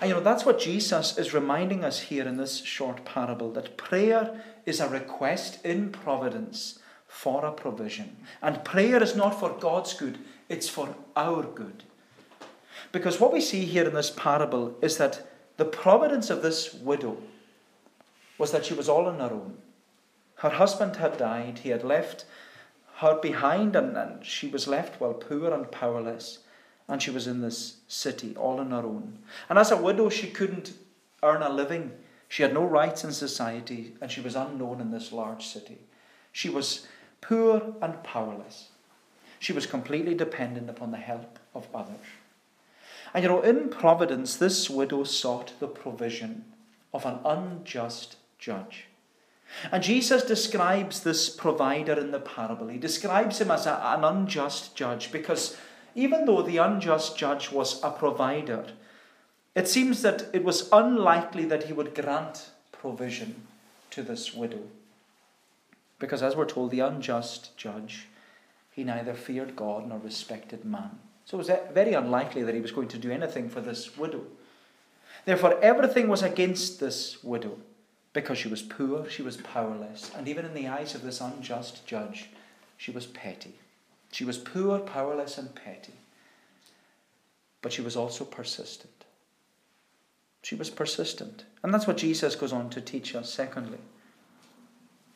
And 0.00 0.08
you 0.08 0.16
know, 0.16 0.22
that's 0.22 0.46
what 0.46 0.60
Jesus 0.60 1.18
is 1.18 1.34
reminding 1.34 1.84
us 1.84 2.00
here 2.00 2.26
in 2.26 2.36
this 2.36 2.64
short 2.64 3.04
parable 3.04 3.50
that 3.52 3.76
prayer 3.76 4.42
is 4.64 4.80
a 4.80 4.88
request 4.88 5.64
in 5.64 5.90
providence 5.90 6.78
for 7.06 7.44
a 7.44 7.52
provision. 7.52 8.16
And 8.40 8.64
prayer 8.64 9.02
is 9.02 9.14
not 9.14 9.38
for 9.38 9.50
God's 9.50 9.94
good, 9.94 10.18
it's 10.48 10.68
for 10.68 10.96
our 11.16 11.42
good. 11.42 11.84
Because 12.92 13.20
what 13.20 13.32
we 13.32 13.40
see 13.40 13.64
here 13.64 13.84
in 13.84 13.94
this 13.94 14.10
parable 14.10 14.76
is 14.80 14.96
that 14.96 15.26
the 15.56 15.64
providence 15.64 16.30
of 16.30 16.42
this 16.42 16.74
widow 16.74 17.16
was 18.38 18.52
that 18.52 18.64
she 18.64 18.74
was 18.74 18.88
all 18.88 19.06
on 19.06 19.20
her 19.20 19.32
own. 19.32 19.56
Her 20.36 20.50
husband 20.50 20.96
had 20.96 21.16
died, 21.16 21.60
he 21.60 21.68
had 21.68 21.84
left 21.84 22.24
her 22.96 23.18
behind, 23.20 23.76
and, 23.76 23.96
and 23.96 24.24
she 24.24 24.48
was 24.48 24.66
left, 24.66 25.00
well, 25.00 25.14
poor 25.14 25.52
and 25.52 25.70
powerless. 25.70 26.40
And 26.88 27.00
she 27.00 27.10
was 27.10 27.26
in 27.26 27.40
this 27.40 27.78
city 27.88 28.34
all 28.36 28.60
on 28.60 28.70
her 28.70 28.84
own. 28.84 29.18
And 29.48 29.58
as 29.58 29.70
a 29.70 29.76
widow, 29.76 30.08
she 30.10 30.28
couldn't 30.28 30.74
earn 31.22 31.42
a 31.42 31.48
living. 31.48 31.92
She 32.28 32.42
had 32.42 32.52
no 32.52 32.64
rights 32.64 33.04
in 33.04 33.12
society, 33.12 33.94
and 34.00 34.10
she 34.10 34.20
was 34.20 34.36
unknown 34.36 34.80
in 34.80 34.90
this 34.90 35.12
large 35.12 35.46
city. 35.46 35.78
She 36.32 36.50
was 36.50 36.86
poor 37.20 37.74
and 37.80 38.02
powerless. 38.02 38.68
She 39.38 39.52
was 39.52 39.66
completely 39.66 40.14
dependent 40.14 40.68
upon 40.68 40.90
the 40.90 40.98
help 40.98 41.38
of 41.54 41.66
others. 41.74 41.96
And 43.14 43.22
you 43.22 43.28
know, 43.28 43.42
in 43.42 43.68
providence, 43.68 44.36
this 44.36 44.68
widow 44.68 45.04
sought 45.04 45.52
the 45.60 45.68
provision 45.68 46.44
of 46.92 47.06
an 47.06 47.20
unjust 47.24 48.16
judge. 48.38 48.88
And 49.70 49.82
Jesus 49.82 50.24
describes 50.24 51.02
this 51.02 51.30
provider 51.30 51.94
in 51.94 52.10
the 52.10 52.18
parable. 52.18 52.68
He 52.68 52.78
describes 52.78 53.40
him 53.40 53.52
as 53.52 53.66
a, 53.66 53.74
an 53.84 54.02
unjust 54.02 54.74
judge 54.74 55.12
because 55.12 55.56
even 55.94 56.24
though 56.24 56.42
the 56.42 56.56
unjust 56.56 57.16
judge 57.16 57.52
was 57.52 57.82
a 57.84 57.90
provider, 57.90 58.66
it 59.54 59.68
seems 59.68 60.02
that 60.02 60.26
it 60.32 60.42
was 60.42 60.68
unlikely 60.72 61.44
that 61.44 61.64
he 61.64 61.72
would 61.72 61.94
grant 61.94 62.50
provision 62.72 63.46
to 63.90 64.02
this 64.02 64.34
widow. 64.34 64.62
Because, 66.00 66.22
as 66.22 66.34
we're 66.34 66.46
told, 66.46 66.72
the 66.72 66.80
unjust 66.80 67.56
judge, 67.56 68.08
he 68.72 68.82
neither 68.82 69.14
feared 69.14 69.54
God 69.54 69.88
nor 69.88 69.98
respected 69.98 70.64
man. 70.64 70.98
So 71.24 71.36
it 71.36 71.38
was 71.38 71.50
uh, 71.50 71.60
very 71.72 71.94
unlikely 71.94 72.42
that 72.42 72.54
he 72.54 72.60
was 72.60 72.72
going 72.72 72.88
to 72.88 72.98
do 72.98 73.10
anything 73.10 73.48
for 73.48 73.60
this 73.60 73.96
widow. 73.96 74.22
Therefore, 75.24 75.58
everything 75.62 76.08
was 76.08 76.22
against 76.22 76.80
this 76.80 77.22
widow 77.24 77.58
because 78.12 78.38
she 78.38 78.48
was 78.48 78.62
poor, 78.62 79.08
she 79.08 79.22
was 79.22 79.38
powerless, 79.38 80.10
and 80.16 80.28
even 80.28 80.44
in 80.44 80.54
the 80.54 80.68
eyes 80.68 80.94
of 80.94 81.02
this 81.02 81.20
unjust 81.20 81.86
judge, 81.86 82.28
she 82.76 82.90
was 82.90 83.06
petty. 83.06 83.54
She 84.12 84.24
was 84.24 84.38
poor, 84.38 84.78
powerless, 84.78 85.38
and 85.38 85.54
petty. 85.54 85.94
But 87.62 87.72
she 87.72 87.82
was 87.82 87.96
also 87.96 88.24
persistent. 88.24 89.04
She 90.42 90.54
was 90.54 90.68
persistent. 90.68 91.44
And 91.62 91.72
that's 91.72 91.86
what 91.86 91.96
Jesus 91.96 92.36
goes 92.36 92.52
on 92.52 92.68
to 92.70 92.80
teach 92.80 93.14
us, 93.14 93.32
secondly 93.32 93.78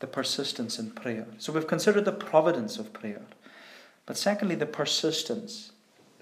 the 0.01 0.07
persistence 0.07 0.79
in 0.79 0.91
prayer. 0.91 1.27
So 1.39 1.53
we've 1.53 1.67
considered 1.67 2.05
the 2.05 2.13
providence 2.13 2.79
of 2.79 2.93
prayer, 2.93 3.23
but 4.07 4.17
secondly, 4.17 4.55
the 4.55 4.67
persistence 4.67 5.73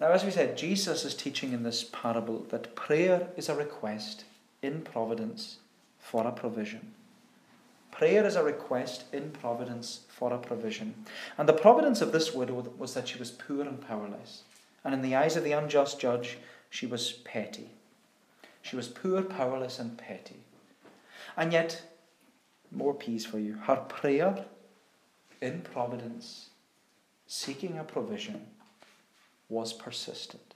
Now, 0.00 0.12
as 0.12 0.24
we 0.24 0.30
said, 0.30 0.56
Jesus 0.56 1.04
is 1.04 1.14
teaching 1.14 1.52
in 1.52 1.62
this 1.62 1.84
parable 1.84 2.46
that 2.48 2.74
prayer 2.74 3.28
is 3.36 3.50
a 3.50 3.54
request 3.54 4.24
in 4.62 4.80
providence 4.80 5.58
for 5.98 6.26
a 6.26 6.32
provision. 6.32 6.94
Prayer 7.90 8.24
is 8.24 8.34
a 8.34 8.42
request 8.42 9.04
in 9.12 9.30
providence 9.30 10.00
for 10.08 10.32
a 10.32 10.38
provision. 10.38 10.94
And 11.36 11.46
the 11.46 11.52
providence 11.52 12.00
of 12.00 12.12
this 12.12 12.32
widow 12.32 12.72
was 12.78 12.94
that 12.94 13.08
she 13.08 13.18
was 13.18 13.30
poor 13.30 13.60
and 13.62 13.78
powerless. 13.86 14.44
And 14.84 14.94
in 14.94 15.02
the 15.02 15.14
eyes 15.14 15.36
of 15.36 15.44
the 15.44 15.52
unjust 15.52 16.00
judge, 16.00 16.38
she 16.70 16.86
was 16.86 17.12
petty. 17.12 17.68
She 18.62 18.76
was 18.76 18.88
poor, 18.88 19.22
powerless, 19.22 19.78
and 19.78 19.98
petty. 19.98 20.44
And 21.36 21.52
yet, 21.52 21.82
more 22.70 22.94
peace 22.94 23.26
for 23.26 23.38
you. 23.38 23.54
Her 23.64 23.76
prayer 23.76 24.46
in 25.42 25.60
providence, 25.60 26.50
seeking 27.26 27.76
a 27.76 27.84
provision, 27.84 28.46
was 29.50 29.74
persistent. 29.74 30.54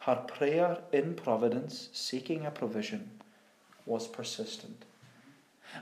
Her 0.00 0.16
prayer 0.16 0.82
in 0.92 1.14
providence, 1.14 1.88
seeking 1.94 2.44
a 2.44 2.50
provision, 2.50 3.10
was 3.86 4.06
persistent. 4.06 4.84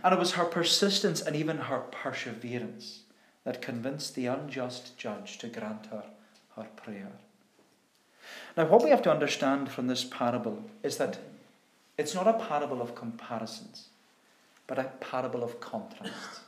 And 0.05 0.15
it 0.15 0.21
was 0.21 0.33
her 0.33 0.45
persistence 0.45 1.21
and 1.21 1.35
even 1.35 1.59
her 1.59 1.81
perseverance 1.81 3.01
that 3.43 3.61
convinced 3.61 4.15
the 4.15 4.27
unjust 4.27 4.97
judge 4.97 5.39
to 5.39 5.49
grant 5.49 5.87
her 5.87 6.05
her 6.55 6.69
prayer. 6.77 7.13
Now, 8.57 8.67
what 8.67 8.85
we 8.85 8.91
have 8.91 9.03
to 9.03 9.11
understand 9.11 9.71
from 9.71 9.89
this 9.89 10.05
parable 10.05 10.63
is 10.83 10.99
that 10.99 11.19
it's 11.99 12.15
not 12.15 12.29
a 12.29 12.35
parable 12.35 12.81
of 12.81 12.95
comparisons 12.95 13.89
but 14.67 14.79
a 14.79 14.85
parable 15.01 15.45
of 15.45 15.61
contrasts. 15.61 16.41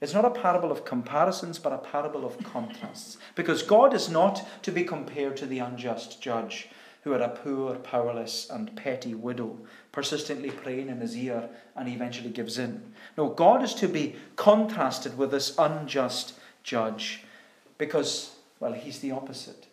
It's 0.00 0.12
not 0.12 0.26
a 0.26 0.30
parable 0.30 0.70
of 0.70 0.84
comparisons, 0.84 1.58
but 1.58 1.72
a 1.72 1.78
parable 1.78 2.26
of 2.26 2.42
contrasts. 2.44 3.16
Because 3.34 3.62
God 3.62 3.94
is 3.94 4.10
not 4.10 4.46
to 4.62 4.70
be 4.70 4.84
compared 4.84 5.36
to 5.38 5.46
the 5.46 5.58
unjust 5.58 6.20
judge 6.20 6.68
who 7.02 7.12
had 7.12 7.22
a 7.22 7.28
poor, 7.28 7.76
powerless, 7.76 8.50
and 8.50 8.76
petty 8.76 9.14
widow 9.14 9.58
persistently 9.92 10.50
praying 10.50 10.88
in 10.88 11.00
his 11.00 11.16
ear 11.16 11.48
and 11.74 11.88
eventually 11.88 12.28
gives 12.28 12.58
in. 12.58 12.82
No, 13.16 13.28
God 13.28 13.62
is 13.62 13.74
to 13.74 13.88
be 13.88 14.16
contrasted 14.34 15.16
with 15.16 15.30
this 15.30 15.54
unjust 15.56 16.34
judge 16.62 17.22
because, 17.78 18.34
well, 18.60 18.72
he's 18.72 18.98
the 18.98 19.12
opposite 19.12 19.68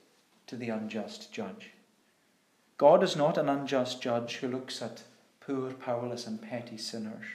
to 0.47 0.55
the 0.55 0.69
unjust 0.69 1.33
judge. 1.33 1.71
God 2.77 3.03
is 3.03 3.15
not 3.15 3.37
an 3.37 3.49
unjust 3.49 4.01
judge 4.01 4.37
who 4.37 4.47
looks 4.47 4.81
at 4.81 5.03
poor, 5.41 5.71
powerless, 5.71 6.25
and 6.25 6.41
petty 6.41 6.77
sinners 6.77 7.25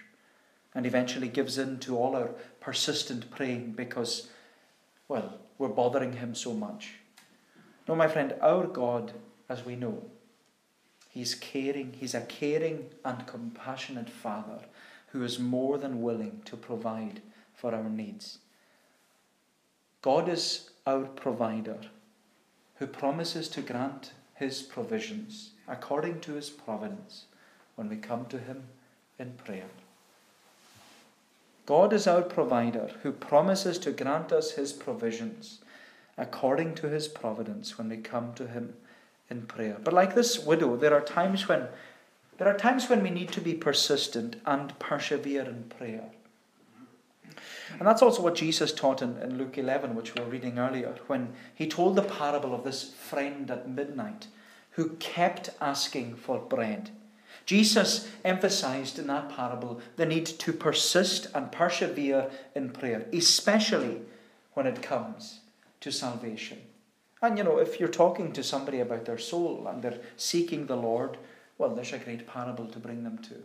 and 0.79 0.87
eventually 0.87 1.27
gives 1.27 1.59
in 1.59 1.77
to 1.81 1.99
all 1.99 2.15
our 2.15 2.31
persistent 2.61 3.29
praying 3.33 3.73
because, 3.73 4.29
well, 5.09 5.41
we're 5.59 5.67
bothering 5.67 6.13
Him 6.13 6.37
so 6.37 6.55
much. 6.55 6.93
No, 7.89 7.97
my 7.97 8.07
friend, 8.07 8.33
our 8.41 8.65
God, 8.65 9.13
as 9.49 9.67
we 9.67 9.75
know, 9.75 10.05
He's 11.11 11.35
caring, 11.35 11.95
He's 11.95 12.15
a 12.15 12.21
caring 12.21 12.91
and 13.05 13.27
compassionate 13.27 14.09
Father 14.09 14.61
who 15.09 15.25
is 15.25 15.41
more 15.41 15.79
than 15.79 16.01
willing 16.01 16.43
to 16.45 16.57
provide 16.57 17.23
for 17.53 17.75
our 17.75 17.91
needs. 17.91 18.39
God 20.01 20.29
is 20.29 20.71
our 20.87 21.07
provider 21.07 21.81
who 22.77 22.87
promises 22.87 23.49
to 23.49 23.63
grant 23.63 24.13
His 24.37 24.63
provisions 24.63 25.55
according 25.67 26.21
to 26.21 26.35
His 26.35 26.51
providence 26.51 27.25
when 27.75 27.89
we 27.89 27.97
come 27.97 28.27
to 28.27 28.39
Him 28.39 28.69
in 29.19 29.33
prayer. 29.33 29.71
God 31.69 31.93
is 31.93 32.07
our 32.07 32.23
provider 32.23 32.89
who 33.03 33.13
promises 33.13 33.79
to 33.81 33.91
grant 33.91 34.33
us 34.33 34.53
his 34.53 34.73
provisions 34.73 35.59
according 36.17 36.75
to 36.77 36.89
his 36.89 37.09
providence 37.09 37.77
when 37.77 37.91
we 37.91 37.99
come 37.99 38.33
to 38.37 38.49
him 38.49 38.73
in 39.29 39.43
prayer. 39.43 39.77
But 39.85 39.93
like 39.93 40.15
this 40.15 40.39
widow, 40.39 40.77
there 40.77 40.95
are 40.95 41.03
times 41.03 41.47
when 41.47 41.69
there 42.39 42.49
are 42.49 42.57
times 42.57 42.89
when 42.89 43.03
we 43.03 43.11
need 43.11 43.33
to 43.33 43.43
be 43.43 43.53
persistent 43.53 44.37
and 44.47 44.79
persevere 44.79 45.43
in 45.43 45.65
prayer. 45.65 46.05
And 47.73 47.87
that's 47.87 48.01
also 48.01 48.23
what 48.23 48.37
Jesus 48.37 48.73
taught 48.73 49.03
in, 49.03 49.19
in 49.19 49.37
Luke 49.37 49.59
11, 49.59 49.95
which 49.95 50.15
we 50.15 50.23
were 50.23 50.31
reading 50.31 50.59
earlier, 50.59 50.95
when 51.07 51.35
he 51.55 51.69
told 51.69 51.97
the 51.97 52.03
parable 52.03 52.55
of 52.55 52.65
this 52.65 52.95
friend 52.95 53.51
at 53.51 53.69
midnight 53.69 54.29
who 54.71 54.97
kept 55.01 55.51
asking 55.61 56.17
for 56.17 56.39
bread. 56.39 56.89
Jesus 57.49 58.07
emphasized 58.27 58.99
in 58.99 59.07
that 59.07 59.31
parable 59.31 59.81
the 59.97 60.05
need 60.05 60.27
to 60.27 60.53
persist 60.53 61.29
and 61.35 61.51
persevere 61.51 62.31
in 62.55 62.69
prayer, 62.69 63.07
especially 63.11 64.03
when 64.53 64.67
it 64.67 64.83
comes 64.83 65.41
to 65.81 65.91
salvation. 65.91 66.59
And 67.23 67.39
you 67.39 67.45
know, 67.45 67.57
if 67.57 67.81
you're 67.81 67.89
talking 67.89 68.33
to 68.33 68.43
somebody 68.43 68.81
about 68.81 69.07
their 69.07 69.17
soul 69.17 69.67
and 69.67 69.83
they're 69.83 69.99
seeking 70.19 70.67
the 70.67 70.77
Lord, 70.77 71.17
well, 71.57 71.75
there's 71.75 71.95
a 71.95 71.99
great 71.99 72.27
parable 72.27 72.67
to 72.67 72.79
bring 72.79 73.03
them 73.03 73.17
to. 73.23 73.37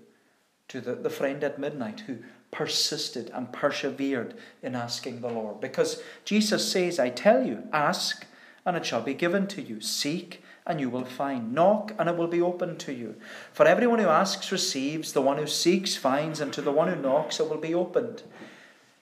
To 0.68 0.82
the, 0.82 0.96
the 0.96 1.10
friend 1.10 1.42
at 1.42 1.58
midnight 1.58 2.02
who 2.02 2.18
persisted 2.52 3.32
and 3.34 3.54
persevered 3.54 4.34
in 4.62 4.76
asking 4.76 5.22
the 5.22 5.30
Lord. 5.30 5.62
Because 5.62 6.04
Jesus 6.26 6.70
says, 6.70 7.00
I 7.00 7.08
tell 7.10 7.48
you, 7.48 7.64
ask 7.72 8.26
and 8.66 8.76
it 8.76 8.86
shall 8.86 9.02
be 9.02 9.14
given 9.14 9.48
to 9.48 9.62
you. 9.62 9.80
Seek 9.80 10.44
and 10.66 10.80
you 10.80 10.90
will 10.90 11.06
find. 11.06 11.54
Knock 11.54 11.94
and 12.00 12.10
it 12.10 12.16
will 12.16 12.28
be 12.28 12.42
opened 12.42 12.80
to 12.80 12.94
you. 12.94 13.16
For 13.52 13.66
everyone 13.68 14.00
who 14.00 14.08
asks 14.08 14.52
receives, 14.52 15.14
the 15.14 15.22
one 15.22 15.38
who 15.38 15.48
seeks 15.48 15.96
finds, 15.96 16.40
and 16.40 16.54
to 16.54 16.62
the 16.62 16.72
one 16.72 16.88
who 16.88 17.02
knocks 17.02 17.40
it 17.40 17.50
will 17.50 17.58
be 17.58 17.74
opened. 17.74 18.24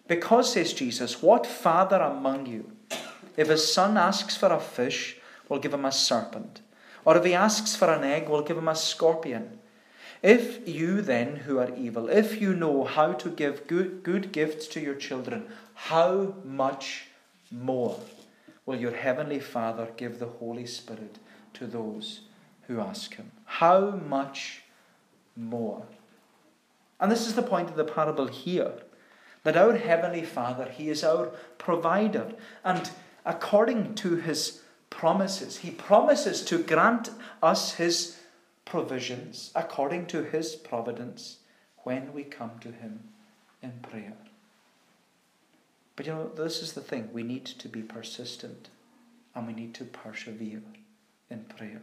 Because, 0.07 0.53
says 0.53 0.73
Jesus, 0.73 1.21
what 1.21 1.45
father 1.45 1.97
among 1.97 2.47
you, 2.47 2.71
if 3.37 3.47
his 3.47 3.71
son 3.71 3.97
asks 3.97 4.35
for 4.35 4.51
a 4.51 4.59
fish, 4.59 5.17
will 5.47 5.59
give 5.59 5.73
him 5.73 5.85
a 5.85 5.91
serpent? 5.91 6.61
Or 7.05 7.17
if 7.17 7.23
he 7.23 7.33
asks 7.33 7.75
for 7.75 7.91
an 7.91 8.03
egg, 8.03 8.27
will 8.27 8.41
give 8.41 8.57
him 8.57 8.67
a 8.67 8.75
scorpion? 8.75 9.59
If 10.21 10.67
you 10.67 11.01
then, 11.01 11.37
who 11.37 11.57
are 11.57 11.75
evil, 11.75 12.09
if 12.09 12.39
you 12.41 12.53
know 12.53 12.83
how 12.83 13.13
to 13.13 13.29
give 13.29 13.67
good, 13.67 14.03
good 14.03 14.31
gifts 14.31 14.67
to 14.67 14.79
your 14.79 14.95
children, 14.95 15.47
how 15.73 16.35
much 16.43 17.07
more 17.49 17.99
will 18.65 18.79
your 18.79 18.95
heavenly 18.95 19.39
Father 19.39 19.89
give 19.97 20.19
the 20.19 20.27
Holy 20.27 20.65
Spirit 20.65 21.17
to 21.61 21.67
those 21.67 22.21
who 22.67 22.79
ask 22.79 23.15
him? 23.15 23.31
How 23.45 23.91
much 23.91 24.63
more? 25.35 25.85
And 26.99 27.11
this 27.11 27.27
is 27.27 27.35
the 27.35 27.43
point 27.43 27.69
of 27.69 27.75
the 27.75 27.83
parable 27.83 28.27
here 28.27 28.73
that 29.43 29.57
our 29.57 29.75
heavenly 29.75 30.23
Father, 30.23 30.69
He 30.69 30.89
is 30.89 31.03
our 31.03 31.31
provider. 31.57 32.33
And 32.63 32.89
according 33.25 33.95
to 33.95 34.15
His 34.17 34.61
promises, 34.89 35.57
He 35.57 35.71
promises 35.71 36.43
to 36.45 36.61
grant 36.61 37.09
us 37.41 37.75
His 37.75 38.17
provisions 38.65 39.51
according 39.55 40.07
to 40.07 40.23
His 40.23 40.55
providence 40.55 41.37
when 41.83 42.13
we 42.13 42.23
come 42.23 42.59
to 42.61 42.71
Him 42.71 43.01
in 43.63 43.71
prayer. 43.81 44.17
But 45.95 46.05
you 46.05 46.13
know, 46.13 46.31
this 46.35 46.61
is 46.61 46.73
the 46.73 46.81
thing 46.81 47.09
we 47.11 47.23
need 47.23 47.45
to 47.45 47.67
be 47.67 47.81
persistent 47.81 48.69
and 49.33 49.47
we 49.47 49.53
need 49.53 49.73
to 49.75 49.85
persevere 49.85 50.61
in 51.31 51.45
prayer. 51.45 51.81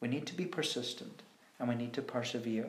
We 0.00 0.08
need 0.08 0.26
to 0.26 0.34
be 0.34 0.46
persistent 0.46 1.22
and 1.58 1.68
we 1.68 1.74
need 1.74 1.92
to 1.94 2.02
persevere 2.02 2.66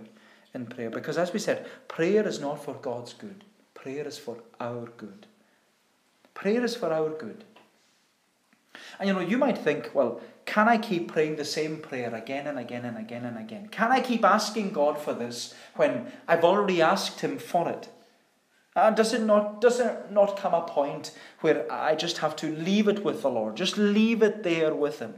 in 0.53 0.65
prayer 0.65 0.89
because, 0.89 1.17
as 1.17 1.33
we 1.33 1.39
said, 1.39 1.65
prayer 1.87 2.27
is 2.27 2.39
not 2.39 2.63
for 2.63 2.73
God's 2.73 3.13
good, 3.13 3.43
prayer 3.73 4.07
is 4.07 4.17
for 4.17 4.37
our 4.59 4.87
good. 4.97 5.27
Prayer 6.33 6.63
is 6.63 6.75
for 6.75 6.93
our 6.93 7.09
good. 7.09 7.43
And 8.99 9.07
you 9.07 9.13
know, 9.13 9.21
you 9.21 9.37
might 9.37 9.57
think, 9.57 9.91
well, 9.93 10.21
can 10.45 10.67
I 10.67 10.77
keep 10.77 11.11
praying 11.11 11.35
the 11.35 11.45
same 11.45 11.77
prayer 11.77 12.13
again 12.13 12.47
and 12.47 12.57
again 12.59 12.85
and 12.85 12.97
again 12.97 13.25
and 13.25 13.37
again? 13.37 13.67
Can 13.69 13.91
I 13.91 14.01
keep 14.01 14.23
asking 14.23 14.71
God 14.71 14.99
for 14.99 15.13
this 15.13 15.53
when 15.75 16.11
I've 16.27 16.43
already 16.43 16.81
asked 16.81 17.21
Him 17.21 17.37
for 17.37 17.67
it? 17.69 17.89
And 18.75 18.95
does 18.95 19.13
it 19.13 19.23
not 19.23 19.59
does 19.59 19.79
it 19.79 20.11
not 20.11 20.37
come 20.37 20.53
a 20.53 20.61
point 20.61 21.11
where 21.41 21.71
I 21.71 21.95
just 21.95 22.19
have 22.19 22.35
to 22.37 22.55
leave 22.55 22.87
it 22.87 23.03
with 23.03 23.23
the 23.23 23.29
Lord? 23.29 23.57
Just 23.57 23.77
leave 23.77 24.21
it 24.21 24.43
there 24.43 24.73
with 24.73 24.99
Him. 24.99 25.15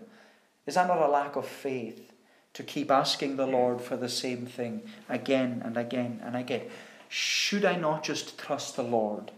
Is 0.69 0.75
that 0.75 0.87
not 0.87 1.01
a 1.01 1.07
lack 1.07 1.35
of 1.35 1.47
faith 1.47 2.13
to 2.53 2.61
keep 2.61 2.91
asking 2.91 3.37
the 3.37 3.47
Lord 3.47 3.81
for 3.81 3.97
the 3.97 4.07
same 4.07 4.45
thing 4.45 4.83
again 5.09 5.63
and 5.65 5.75
again 5.75 6.21
and 6.23 6.35
again? 6.35 6.61
Should 7.07 7.65
I 7.65 7.75
not 7.75 8.03
just 8.03 8.37
trust 8.37 8.75
the 8.75 8.83
Lord 8.83 9.31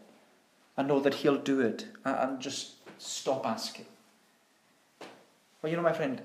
and 0.75 0.89
know 0.89 0.99
that 0.99 1.13
He'll 1.13 1.37
do 1.37 1.61
it 1.61 1.85
and 2.03 2.41
just 2.41 2.73
stop 2.97 3.45
asking? 3.45 3.85
Well, 5.61 5.69
you 5.69 5.77
know, 5.77 5.83
my 5.83 5.93
friend, 5.93 6.21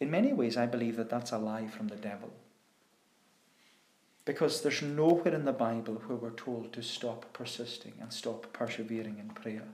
in 0.00 0.10
many 0.10 0.32
ways, 0.32 0.56
I 0.56 0.64
believe 0.64 0.96
that 0.96 1.10
that's 1.10 1.32
a 1.32 1.36
lie 1.36 1.66
from 1.66 1.88
the 1.88 1.96
devil. 1.96 2.32
Because 4.24 4.62
there's 4.62 4.80
nowhere 4.80 5.34
in 5.34 5.44
the 5.44 5.52
Bible 5.52 6.00
where 6.06 6.16
we're 6.16 6.30
told 6.30 6.72
to 6.72 6.82
stop 6.82 7.30
persisting 7.34 7.92
and 8.00 8.10
stop 8.10 8.50
persevering 8.54 9.18
in 9.18 9.28
prayer. 9.34 9.68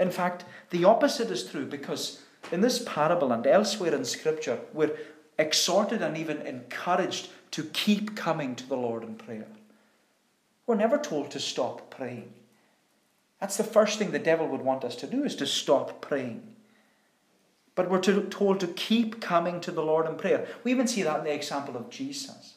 In 0.00 0.10
fact, 0.10 0.44
the 0.70 0.84
opposite 0.84 1.30
is 1.30 1.48
true 1.48 1.66
because 1.66 2.22
in 2.52 2.60
this 2.60 2.82
parable 2.86 3.32
and 3.32 3.46
elsewhere 3.46 3.94
in 3.94 4.04
Scripture, 4.04 4.60
we're 4.72 4.96
exhorted 5.38 6.02
and 6.02 6.16
even 6.16 6.40
encouraged 6.42 7.28
to 7.52 7.64
keep 7.64 8.16
coming 8.16 8.54
to 8.56 8.66
the 8.66 8.76
Lord 8.76 9.02
in 9.02 9.14
prayer. 9.14 9.46
We're 10.66 10.76
never 10.76 10.98
told 10.98 11.30
to 11.30 11.40
stop 11.40 11.90
praying. 11.90 12.32
That's 13.40 13.56
the 13.56 13.64
first 13.64 13.98
thing 13.98 14.10
the 14.10 14.18
devil 14.18 14.48
would 14.48 14.62
want 14.62 14.84
us 14.84 14.96
to 14.96 15.06
do 15.06 15.24
is 15.24 15.36
to 15.36 15.46
stop 15.46 16.00
praying. 16.00 16.42
But 17.74 17.90
we're 17.90 18.00
to, 18.00 18.22
told 18.22 18.60
to 18.60 18.66
keep 18.68 19.20
coming 19.20 19.60
to 19.60 19.70
the 19.70 19.82
Lord 19.82 20.06
in 20.06 20.16
prayer. 20.16 20.48
We 20.64 20.70
even 20.70 20.86
see 20.86 21.02
that 21.02 21.18
in 21.18 21.24
the 21.24 21.34
example 21.34 21.76
of 21.76 21.90
Jesus. 21.90 22.54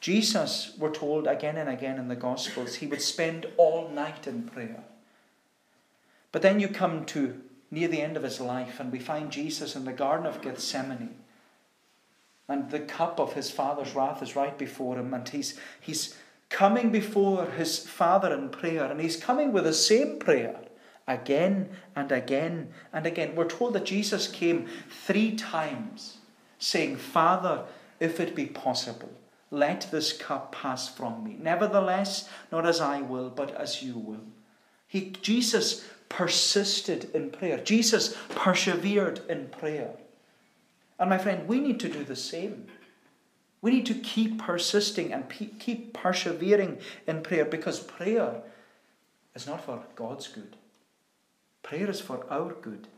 Jesus, 0.00 0.72
we're 0.78 0.92
told 0.92 1.26
again 1.26 1.56
and 1.56 1.68
again 1.68 1.98
in 1.98 2.08
the 2.08 2.16
Gospels, 2.16 2.76
he 2.76 2.86
would 2.86 3.02
spend 3.02 3.46
all 3.56 3.88
night 3.90 4.26
in 4.26 4.44
prayer. 4.44 4.84
But 6.32 6.42
then 6.42 6.60
you 6.60 6.68
come 6.68 7.04
to 7.06 7.40
near 7.70 7.88
the 7.88 8.02
end 8.02 8.16
of 8.16 8.22
his 8.22 8.40
life, 8.40 8.80
and 8.80 8.90
we 8.90 8.98
find 8.98 9.30
Jesus 9.30 9.76
in 9.76 9.84
the 9.84 9.92
Garden 9.92 10.26
of 10.26 10.42
Gethsemane. 10.42 11.14
And 12.48 12.70
the 12.70 12.80
cup 12.80 13.20
of 13.20 13.34
his 13.34 13.50
Father's 13.50 13.94
wrath 13.94 14.22
is 14.22 14.34
right 14.34 14.58
before 14.58 14.98
him, 14.98 15.14
and 15.14 15.28
he's, 15.28 15.58
he's 15.80 16.16
coming 16.48 16.90
before 16.90 17.46
his 17.46 17.78
Father 17.78 18.34
in 18.34 18.48
prayer, 18.48 18.84
and 18.84 19.00
he's 19.00 19.16
coming 19.16 19.52
with 19.52 19.64
the 19.64 19.72
same 19.72 20.18
prayer 20.18 20.56
again 21.06 21.68
and 21.94 22.10
again 22.10 22.72
and 22.92 23.06
again. 23.06 23.34
We're 23.34 23.48
told 23.48 23.74
that 23.74 23.84
Jesus 23.84 24.26
came 24.26 24.66
three 24.88 25.36
times 25.36 26.18
saying, 26.58 26.96
Father, 26.96 27.64
if 28.00 28.18
it 28.18 28.34
be 28.34 28.46
possible, 28.46 29.12
let 29.50 29.88
this 29.90 30.12
cup 30.12 30.52
pass 30.52 30.88
from 30.88 31.24
me. 31.24 31.36
Nevertheless, 31.40 32.28
not 32.50 32.66
as 32.66 32.80
I 32.80 33.00
will, 33.00 33.30
but 33.30 33.54
as 33.54 33.82
you 33.82 33.94
will. 33.94 34.24
He, 34.90 35.12
Jesus 35.22 35.86
persisted 36.08 37.10
in 37.14 37.30
prayer. 37.30 37.58
Jesus 37.58 38.16
persevered 38.30 39.20
in 39.28 39.46
prayer. 39.46 39.92
And 40.98 41.08
my 41.08 41.16
friend, 41.16 41.46
we 41.46 41.60
need 41.60 41.78
to 41.78 41.88
do 41.88 42.02
the 42.02 42.16
same. 42.16 42.66
We 43.62 43.70
need 43.70 43.86
to 43.86 43.94
keep 43.94 44.40
persisting 44.42 45.12
and 45.12 45.30
keep 45.60 45.94
persevering 45.94 46.78
in 47.06 47.22
prayer 47.22 47.44
because 47.44 47.78
prayer 47.78 48.42
is 49.36 49.46
not 49.46 49.64
for 49.64 49.84
God's 49.94 50.26
good. 50.26 50.56
Prayer 51.62 51.88
is 51.88 52.00
for 52.00 52.26
our 52.28 52.52
good. 52.54 52.88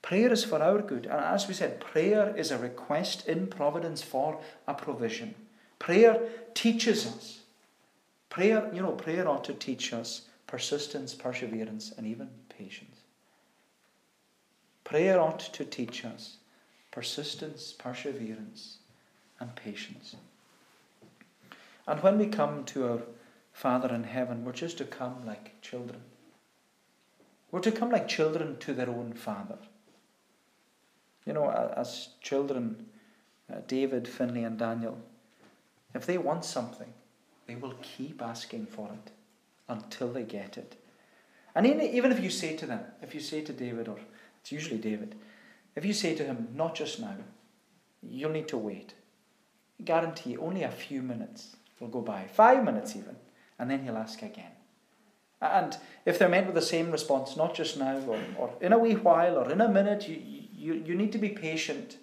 Prayer 0.00 0.32
is 0.32 0.44
for 0.44 0.62
our 0.62 0.80
good. 0.80 1.04
And 1.04 1.20
as 1.20 1.46
we 1.46 1.52
said, 1.52 1.78
prayer 1.78 2.34
is 2.34 2.50
a 2.50 2.56
request 2.56 3.28
in 3.28 3.48
providence 3.48 4.00
for 4.00 4.40
a 4.66 4.72
provision. 4.72 5.34
Prayer 5.78 6.18
teaches 6.54 7.06
us. 7.06 7.41
Prayer, 8.32 8.70
you 8.72 8.80
know, 8.80 8.92
prayer 8.92 9.28
ought 9.28 9.44
to 9.44 9.52
teach 9.52 9.92
us 9.92 10.22
persistence, 10.46 11.12
perseverance, 11.12 11.92
and 11.98 12.06
even 12.06 12.30
patience. 12.48 12.96
Prayer 14.84 15.20
ought 15.20 15.40
to 15.40 15.66
teach 15.66 16.06
us 16.06 16.38
persistence, 16.90 17.74
perseverance, 17.74 18.78
and 19.38 19.54
patience. 19.54 20.16
And 21.86 22.02
when 22.02 22.16
we 22.16 22.26
come 22.26 22.64
to 22.64 22.88
our 22.88 23.02
Father 23.52 23.94
in 23.94 24.04
heaven, 24.04 24.46
we're 24.46 24.52
just 24.52 24.78
to 24.78 24.86
come 24.86 25.26
like 25.26 25.60
children. 25.60 26.00
We're 27.50 27.60
to 27.60 27.70
come 27.70 27.90
like 27.90 28.08
children 28.08 28.56
to 28.60 28.72
their 28.72 28.88
own 28.88 29.12
father. 29.12 29.58
You 31.26 31.34
know, 31.34 31.50
as 31.50 32.08
children, 32.22 32.86
uh, 33.52 33.58
David, 33.66 34.08
Finley, 34.08 34.44
and 34.44 34.58
Daniel, 34.58 34.96
if 35.94 36.06
they 36.06 36.16
want 36.16 36.46
something, 36.46 36.94
they 37.46 37.54
will 37.54 37.74
keep 37.82 38.22
asking 38.22 38.66
for 38.66 38.90
it 38.92 39.12
until 39.68 40.12
they 40.12 40.22
get 40.22 40.56
it. 40.56 40.76
And 41.54 41.66
even 41.66 42.12
if 42.12 42.20
you 42.20 42.30
say 42.30 42.56
to 42.56 42.66
them, 42.66 42.80
if 43.02 43.14
you 43.14 43.20
say 43.20 43.42
to 43.42 43.52
David, 43.52 43.88
or 43.88 43.98
it's 44.40 44.52
usually 44.52 44.78
David, 44.78 45.14
if 45.76 45.84
you 45.84 45.92
say 45.92 46.14
to 46.14 46.24
him, 46.24 46.48
not 46.54 46.74
just 46.74 47.00
now, 47.00 47.16
you'll 48.02 48.30
need 48.30 48.48
to 48.48 48.58
wait. 48.58 48.94
Guarantee 49.84 50.36
only 50.36 50.62
a 50.62 50.70
few 50.70 51.02
minutes 51.02 51.56
will 51.78 51.88
go 51.88 52.00
by, 52.00 52.26
five 52.32 52.64
minutes 52.64 52.96
even, 52.96 53.16
and 53.58 53.70
then 53.70 53.82
he'll 53.82 53.96
ask 53.96 54.22
again. 54.22 54.52
And 55.40 55.76
if 56.06 56.18
they're 56.18 56.28
met 56.28 56.46
with 56.46 56.54
the 56.54 56.62
same 56.62 56.92
response, 56.92 57.36
not 57.36 57.54
just 57.54 57.76
now 57.76 57.98
or, 58.06 58.18
or 58.38 58.54
in 58.60 58.72
a 58.72 58.78
wee 58.78 58.94
while 58.94 59.36
or 59.36 59.50
in 59.50 59.60
a 59.60 59.68
minute, 59.68 60.08
you, 60.08 60.22
you, 60.54 60.74
you 60.74 60.94
need 60.94 61.10
to 61.12 61.18
be 61.18 61.30
patient. 61.30 61.96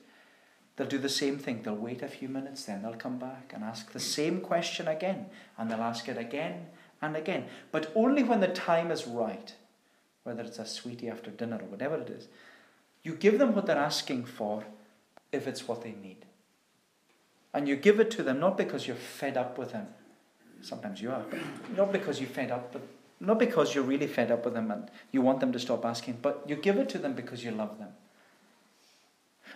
They'll 0.80 0.88
do 0.88 0.98
the 0.98 1.10
same 1.10 1.38
thing. 1.38 1.64
They'll 1.64 1.76
wait 1.76 2.02
a 2.02 2.08
few 2.08 2.30
minutes, 2.30 2.64
then 2.64 2.84
they'll 2.84 2.94
come 2.94 3.20
back 3.20 3.52
and 3.54 3.66
ask 3.66 3.92
the 3.92 4.00
same 4.00 4.40
question 4.40 4.88
again, 4.88 5.26
and 5.58 5.70
they'll 5.70 5.82
ask 5.82 6.08
it 6.08 6.18
again 6.18 6.68
and 7.02 7.18
again. 7.18 7.48
But 7.74 7.92
only 7.96 8.24
when 8.24 8.40
the 8.40 8.48
time 8.48 8.90
is 8.90 9.06
right, 9.06 9.54
whether 10.24 10.42
it's 10.42 10.58
a 10.58 10.66
sweetie 10.66 11.10
after 11.10 11.32
dinner 11.32 11.58
or 11.58 11.66
whatever 11.66 11.98
it 11.98 12.10
is, 12.10 12.30
you 13.04 13.14
give 13.14 13.40
them 13.40 13.54
what 13.54 13.66
they're 13.66 13.76
asking 13.76 14.24
for 14.24 14.64
if 15.34 15.48
it's 15.48 15.68
what 15.68 15.84
they 15.84 15.92
need. 16.02 16.24
And 17.54 17.68
you 17.68 17.76
give 17.76 18.00
it 18.00 18.10
to 18.12 18.24
them 18.24 18.40
not 18.40 18.58
because 18.58 18.88
you're 18.88 18.96
fed 18.96 19.36
up 19.36 19.58
with 19.58 19.74
them. 19.74 19.88
Sometimes 20.62 21.02
you 21.02 21.12
are, 21.12 21.26
not 21.76 21.92
because 21.92 22.22
you're 22.22 22.30
fed 22.30 22.52
up, 22.52 22.72
but 22.72 22.84
not 23.20 23.38
because 23.38 23.76
you're 23.76 23.84
really 23.84 24.08
fed 24.08 24.32
up 24.32 24.46
with 24.46 24.54
them 24.54 24.72
and 24.72 24.90
you 25.12 25.22
want 25.22 25.42
them 25.42 25.52
to 25.52 25.60
stop 25.60 25.84
asking, 25.84 26.20
but 26.22 26.42
you 26.48 26.56
give 26.56 26.78
it 26.78 26.88
to 26.88 26.98
them 26.98 27.16
because 27.16 27.44
you 27.44 27.52
love 27.52 27.80
them. 27.80 27.90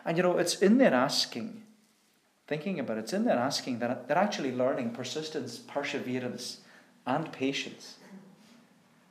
And 0.06 0.18
you 0.18 0.24
know, 0.24 0.38
it's 0.38 0.62
in 0.62 0.78
their 0.78 0.94
asking, 0.94 1.64
thinking 2.48 2.80
about 2.80 2.98
it, 2.98 3.02
it's 3.02 3.14
in 3.14 3.26
their 3.26 3.38
asking 3.38 3.80
that 3.80 4.08
they're 4.08 4.18
actually 4.18 4.52
learning 4.52 4.92
persistence, 4.92 5.58
perseverance, 5.58 6.60
and 7.06 7.32
patience. 7.32 7.98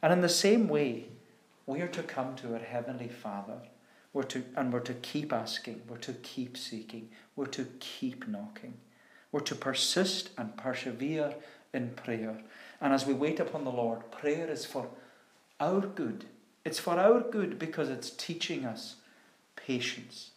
And 0.03 0.13
in 0.13 0.21
the 0.21 0.29
same 0.29 0.69
way, 0.69 1.07
we 1.67 1.81
are 1.81 1.89
to 1.89 2.03
come 2.03 2.35
to 2.37 2.55
our 2.55 2.61
Heavenly 2.61 3.09
Father 3.09 3.61
we're 4.13 4.23
to, 4.25 4.45
and 4.57 4.73
we're 4.73 4.81
to 4.81 4.95
keep 4.95 5.33
asking, 5.33 5.83
we're 5.89 5.97
to 5.99 6.13
keep 6.13 6.57
seeking, 6.57 7.09
we're 7.35 7.47
to 7.47 7.67
keep 7.81 8.29
knocking. 8.29 8.75
We're 9.31 9.41
to 9.41 9.55
persist 9.55 10.31
and 10.37 10.57
persevere 10.57 11.35
in 11.73 11.91
prayer. 11.91 12.43
And 12.81 12.93
as 12.93 13.07
we 13.07 13.15
wait 13.15 13.41
upon 13.41 13.65
the 13.65 13.71
Lord, 13.71 14.11
prayer 14.11 14.51
is 14.51 14.67
for 14.67 14.89
our 15.59 15.81
good. 15.81 16.27
It's 16.65 16.79
for 16.79 16.99
our 16.99 17.21
good 17.21 17.59
because 17.59 17.89
it's 17.89 18.11
teaching 18.11 18.67
us 18.67 18.97
patience. 19.57 20.32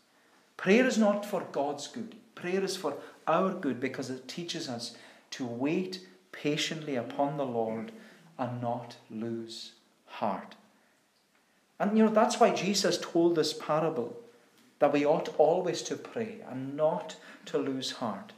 Prayer 0.58 0.86
is 0.86 0.98
not 0.98 1.26
for 1.26 1.42
God's 1.52 1.88
good. 1.88 2.16
Prayer 2.36 2.64
is 2.64 2.76
for 2.76 2.96
our 3.28 3.54
good 3.54 3.80
because 3.80 4.10
it 4.10 4.28
teaches 4.28 4.70
us 4.70 4.96
to 5.32 5.46
wait 5.46 6.08
patiently 6.32 6.96
upon 6.96 7.38
the 7.38 7.46
Lord 7.46 7.92
and 8.38 8.62
not 8.62 8.98
lose 9.10 9.74
heart. 10.06 10.56
And 11.80 11.98
you 11.98 12.06
know, 12.06 12.12
that's 12.12 12.40
why 12.40 12.52
Jesus 12.52 12.98
told 12.98 13.36
this 13.36 13.54
parable 13.54 14.18
that 14.80 14.94
we 14.94 15.06
ought 15.06 15.34
always 15.38 15.82
to 15.84 15.96
pray 15.96 16.40
and 16.50 16.76
not 16.76 17.16
to 17.46 17.58
lose 17.58 17.94
heart. 17.94 18.34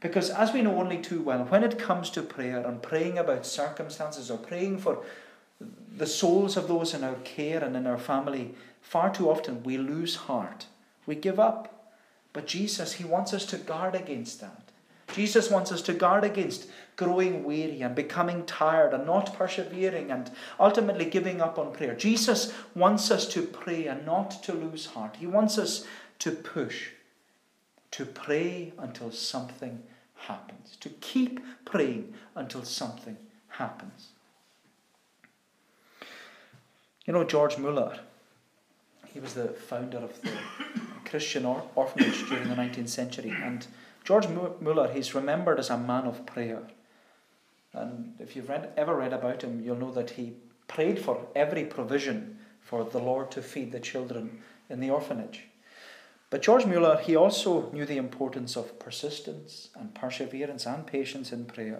Because 0.00 0.28
as 0.28 0.52
we 0.52 0.60
know 0.60 0.78
only 0.78 0.98
too 0.98 1.22
well, 1.22 1.44
when 1.44 1.64
it 1.64 1.78
comes 1.78 2.10
to 2.10 2.22
prayer 2.22 2.64
and 2.66 2.82
praying 2.82 3.16
about 3.16 3.46
circumstances 3.46 4.30
or 4.30 4.36
praying 4.36 4.78
for 4.78 5.02
the 5.96 6.06
souls 6.06 6.56
of 6.56 6.68
those 6.68 6.92
in 6.92 7.02
our 7.02 7.14
care 7.24 7.64
and 7.64 7.74
in 7.76 7.86
our 7.86 7.98
family, 7.98 8.54
far 8.82 9.12
too 9.12 9.30
often 9.30 9.62
we 9.62 9.78
lose 9.78 10.16
heart. 10.16 10.66
We 11.06 11.14
give 11.14 11.38
up. 11.38 11.92
But 12.32 12.46
Jesus, 12.46 12.94
He 12.94 13.04
wants 13.04 13.32
us 13.32 13.46
to 13.46 13.56
guard 13.56 13.94
against 13.94 14.40
that. 14.40 14.62
Jesus 15.14 15.50
wants 15.50 15.70
us 15.70 15.82
to 15.82 15.92
guard 15.92 16.24
against 16.24 16.66
growing 16.96 17.44
weary 17.44 17.82
and 17.82 17.94
becoming 17.94 18.44
tired 18.46 18.92
and 18.92 19.06
not 19.06 19.36
persevering 19.36 20.10
and 20.10 20.30
ultimately 20.58 21.04
giving 21.04 21.40
up 21.40 21.58
on 21.58 21.72
prayer. 21.72 21.94
Jesus 21.94 22.52
wants 22.74 23.10
us 23.10 23.28
to 23.28 23.42
pray 23.42 23.86
and 23.86 24.04
not 24.04 24.42
to 24.42 24.52
lose 24.52 24.86
heart. 24.86 25.16
He 25.16 25.26
wants 25.26 25.58
us 25.58 25.86
to 26.20 26.32
push, 26.32 26.88
to 27.92 28.04
pray 28.04 28.72
until 28.78 29.12
something 29.12 29.82
happens, 30.16 30.76
to 30.80 30.88
keep 30.88 31.40
praying 31.64 32.14
until 32.34 32.64
something 32.64 33.16
happens. 33.48 34.08
You 37.06 37.12
know, 37.12 37.24
George 37.24 37.58
Muller, 37.58 37.98
he 39.12 39.20
was 39.20 39.34
the 39.34 39.48
founder 39.48 39.98
of 39.98 40.20
the 40.22 40.32
Christian 41.14 41.44
or- 41.44 41.62
orphanage 41.76 42.28
during 42.28 42.48
the 42.48 42.56
19th 42.56 42.88
century. 42.88 43.32
And 43.40 43.64
George 44.02 44.26
Muller, 44.26 44.92
he's 44.92 45.14
remembered 45.14 45.60
as 45.60 45.70
a 45.70 45.78
man 45.78 46.06
of 46.06 46.26
prayer. 46.26 46.62
And 47.72 48.14
if 48.18 48.34
you've 48.34 48.48
read, 48.48 48.72
ever 48.76 48.96
read 48.96 49.12
about 49.12 49.42
him, 49.42 49.62
you'll 49.64 49.76
know 49.76 49.92
that 49.92 50.10
he 50.10 50.32
prayed 50.66 50.98
for 50.98 51.28
every 51.36 51.66
provision 51.66 52.38
for 52.60 52.82
the 52.82 52.98
Lord 52.98 53.30
to 53.30 53.42
feed 53.42 53.70
the 53.70 53.78
children 53.78 54.42
in 54.68 54.80
the 54.80 54.90
orphanage. 54.90 55.44
But 56.30 56.42
George 56.42 56.66
Muller, 56.66 56.96
he 56.96 57.14
also 57.14 57.70
knew 57.70 57.86
the 57.86 57.96
importance 57.96 58.56
of 58.56 58.80
persistence 58.80 59.68
and 59.76 59.94
perseverance 59.94 60.66
and 60.66 60.84
patience 60.84 61.30
in 61.30 61.44
prayer. 61.44 61.78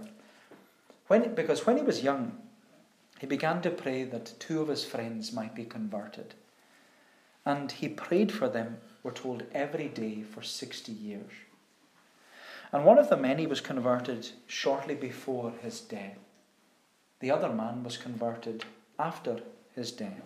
When, 1.08 1.34
because 1.34 1.66
when 1.66 1.76
he 1.76 1.82
was 1.82 2.04
young, 2.04 2.38
he 3.18 3.26
began 3.26 3.62
to 3.62 3.70
pray 3.70 4.04
that 4.04 4.38
two 4.38 4.62
of 4.62 4.68
his 4.68 4.84
friends 4.84 5.32
might 5.32 5.56
be 5.56 5.64
converted. 5.64 6.34
And 7.44 7.72
he 7.72 7.88
prayed 7.88 8.30
for 8.30 8.48
them, 8.48 8.78
we're 9.04 9.12
told, 9.12 9.44
every 9.52 9.88
day 9.88 10.22
for 10.22 10.42
60 10.42 10.90
years. 10.90 11.30
And 12.72 12.84
one 12.84 12.98
of 12.98 13.10
the 13.10 13.16
many 13.16 13.46
was 13.46 13.60
converted 13.60 14.30
shortly 14.46 14.94
before 14.94 15.52
his 15.62 15.80
death. 15.80 16.16
The 17.20 17.30
other 17.30 17.50
man 17.50 17.84
was 17.84 17.98
converted 17.98 18.64
after 18.98 19.40
his 19.76 19.92
death. 19.92 20.22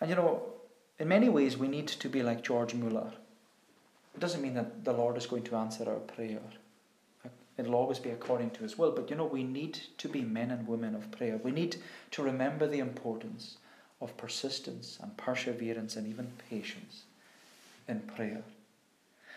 And 0.00 0.10
you 0.10 0.16
know, 0.16 0.42
in 0.98 1.08
many 1.08 1.28
ways, 1.28 1.56
we 1.56 1.68
need 1.68 1.86
to 1.88 2.08
be 2.08 2.22
like 2.22 2.42
George 2.42 2.74
Muller. 2.74 3.12
It 4.14 4.20
doesn't 4.20 4.42
mean 4.42 4.54
that 4.54 4.84
the 4.84 4.92
Lord 4.92 5.16
is 5.16 5.26
going 5.26 5.44
to 5.44 5.56
answer 5.56 5.88
our 5.88 6.00
prayer. 6.00 6.40
It'll 7.56 7.74
always 7.74 7.98
be 7.98 8.10
according 8.10 8.50
to 8.50 8.62
His 8.62 8.76
will. 8.76 8.90
But 8.90 9.08
you 9.08 9.16
know, 9.16 9.24
we 9.24 9.44
need 9.44 9.78
to 9.98 10.08
be 10.08 10.22
men 10.22 10.50
and 10.50 10.66
women 10.66 10.94
of 10.94 11.10
prayer. 11.10 11.38
We 11.42 11.52
need 11.52 11.76
to 12.10 12.22
remember 12.22 12.66
the 12.66 12.80
importance 12.80 13.58
of 14.00 14.16
persistence 14.16 14.98
and 15.00 15.16
perseverance 15.16 15.96
and 15.96 16.06
even 16.06 16.32
patience 16.50 17.04
in 17.88 18.00
prayer. 18.00 18.42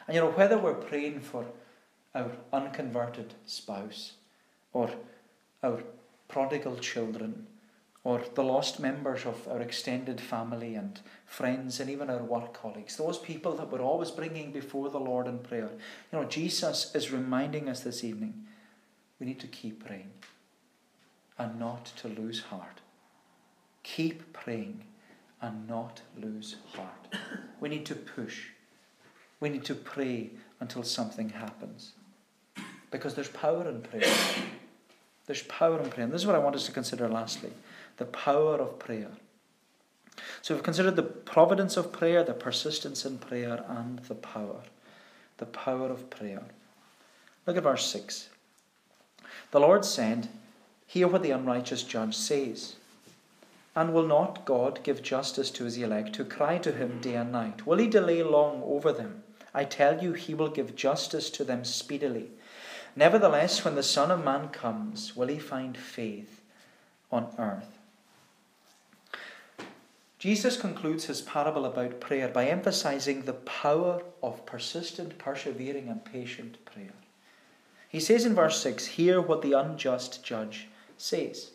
And 0.07 0.15
you 0.15 0.21
know, 0.21 0.31
whether 0.31 0.57
we're 0.57 0.73
praying 0.73 1.21
for 1.21 1.45
our 2.15 2.31
unconverted 2.51 3.35
spouse 3.45 4.13
or 4.73 4.89
our 5.63 5.83
prodigal 6.27 6.77
children 6.77 7.47
or 8.03 8.21
the 8.33 8.43
lost 8.43 8.79
members 8.79 9.25
of 9.25 9.47
our 9.47 9.61
extended 9.61 10.21
family 10.21 10.75
and 10.75 10.99
friends 11.25 11.79
and 11.79 11.89
even 11.89 12.09
our 12.09 12.23
work 12.23 12.53
colleagues, 12.53 12.95
those 12.95 13.17
people 13.17 13.55
that 13.55 13.71
we're 13.71 13.81
always 13.81 14.09
bringing 14.09 14.51
before 14.51 14.89
the 14.89 14.99
Lord 14.99 15.27
in 15.27 15.39
prayer. 15.39 15.69
You 16.11 16.19
know, 16.19 16.25
Jesus 16.25 16.95
is 16.95 17.11
reminding 17.11 17.69
us 17.69 17.81
this 17.81 18.03
evening 18.03 18.45
we 19.19 19.27
need 19.27 19.39
to 19.41 19.47
keep 19.47 19.85
praying 19.85 20.11
and 21.37 21.59
not 21.59 21.85
to 21.97 22.07
lose 22.07 22.43
heart. 22.43 22.81
Keep 23.83 24.33
praying 24.33 24.85
and 25.41 25.67
not 25.67 26.01
lose 26.17 26.57
heart. 26.73 27.15
We 27.59 27.69
need 27.69 27.85
to 27.87 27.95
push. 27.95 28.47
We 29.39 29.49
need 29.49 29.65
to 29.65 29.75
pray 29.75 30.31
until 30.59 30.83
something 30.83 31.29
happens. 31.29 31.93
Because 32.91 33.15
there's 33.15 33.29
power 33.29 33.67
in 33.69 33.81
prayer. 33.81 34.13
There's 35.25 35.43
power 35.43 35.79
in 35.79 35.89
prayer. 35.89 36.05
And 36.05 36.13
this 36.13 36.21
is 36.21 36.27
what 36.27 36.35
I 36.35 36.39
want 36.39 36.55
us 36.55 36.65
to 36.65 36.71
consider 36.71 37.07
lastly 37.07 37.51
the 37.97 38.05
power 38.05 38.55
of 38.55 38.79
prayer. 38.79 39.11
So 40.41 40.53
we've 40.53 40.63
considered 40.63 40.95
the 40.95 41.03
providence 41.03 41.77
of 41.77 41.91
prayer, 41.91 42.23
the 42.23 42.33
persistence 42.33 43.05
in 43.05 43.17
prayer, 43.19 43.63
and 43.67 43.99
the 43.99 44.15
power. 44.15 44.61
The 45.37 45.45
power 45.45 45.89
of 45.89 46.09
prayer. 46.09 46.43
Look 47.45 47.57
at 47.57 47.63
verse 47.63 47.85
6. 47.91 48.29
The 49.51 49.59
Lord 49.59 49.85
said, 49.85 50.29
Hear 50.87 51.07
what 51.07 51.23
the 51.23 51.31
unrighteous 51.31 51.83
judge 51.83 52.15
says. 52.15 52.75
And 53.79 53.93
will 53.93 54.05
not 54.05 54.43
God 54.43 54.83
give 54.83 55.01
justice 55.01 55.49
to 55.51 55.63
his 55.63 55.77
elect 55.77 56.17
who 56.17 56.25
cry 56.25 56.57
to 56.57 56.73
him 56.73 56.99
day 56.99 57.15
and 57.15 57.31
night? 57.31 57.65
Will 57.65 57.77
he 57.77 57.87
delay 57.87 58.21
long 58.21 58.61
over 58.65 58.91
them? 58.91 59.23
I 59.53 59.63
tell 59.63 60.03
you, 60.03 60.11
he 60.11 60.33
will 60.33 60.49
give 60.49 60.75
justice 60.75 61.29
to 61.29 61.45
them 61.45 61.63
speedily. 61.63 62.31
Nevertheless, 62.97 63.63
when 63.63 63.75
the 63.75 63.81
Son 63.81 64.11
of 64.11 64.21
Man 64.21 64.49
comes, 64.49 65.15
will 65.15 65.29
he 65.29 65.39
find 65.39 65.77
faith 65.77 66.41
on 67.09 67.33
earth? 67.37 67.79
Jesus 70.17 70.57
concludes 70.57 71.05
his 71.05 71.21
parable 71.21 71.63
about 71.63 72.01
prayer 72.01 72.27
by 72.27 72.47
emphasizing 72.47 73.21
the 73.21 73.31
power 73.31 74.03
of 74.21 74.45
persistent, 74.45 75.17
persevering, 75.17 75.87
and 75.87 76.03
patient 76.03 76.65
prayer. 76.65 76.95
He 77.87 78.01
says 78.01 78.25
in 78.25 78.35
verse 78.35 78.61
6 78.61 78.85
Hear 78.87 79.21
what 79.21 79.41
the 79.41 79.53
unjust 79.53 80.21
judge 80.21 80.67
says. 80.97 81.51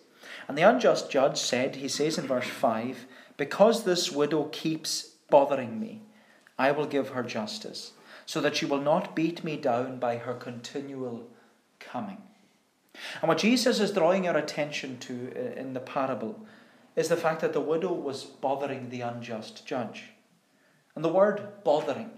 And 0.49 0.59
the 0.59 0.63
unjust 0.63 1.11
judge 1.11 1.39
said, 1.39 1.77
he 1.77 1.89
says 1.89 2.19
in 2.19 2.27
verse 2.27 2.47
5, 2.47 3.07
Because 3.37 3.85
this 3.85 4.13
widow 4.13 4.45
keeps 4.45 5.15
bothering 5.31 5.81
me, 5.81 6.03
I 6.59 6.71
will 6.71 6.87
give 6.87 7.11
her 7.11 7.23
justice, 7.23 7.93
so 8.27 8.41
that 8.41 8.57
she 8.57 8.67
will 8.67 8.81
not 8.81 9.17
beat 9.17 9.43
me 9.43 9.57
down 9.57 9.99
by 9.99 10.19
her 10.19 10.35
continual 10.35 11.29
coming. 11.81 12.19
And 13.21 13.29
what 13.29 13.39
Jesus 13.39 13.81
is 13.81 13.91
drawing 13.91 14.29
our 14.29 14.37
attention 14.37 14.99
to 15.01 15.33
uh, 15.35 15.61
in 15.61 15.75
the 15.75 15.81
parable 15.81 16.47
is 16.95 17.09
the 17.09 17.17
fact 17.17 17.41
that 17.41 17.53
the 17.53 17.61
widow 17.61 17.93
was 17.93 18.25
bothering 18.25 18.89
the 18.89 19.01
unjust 19.01 19.67
judge. 19.67 20.11
And 20.95 21.05
the 21.05 21.13
word 21.13 21.65
bothering, 21.65 22.11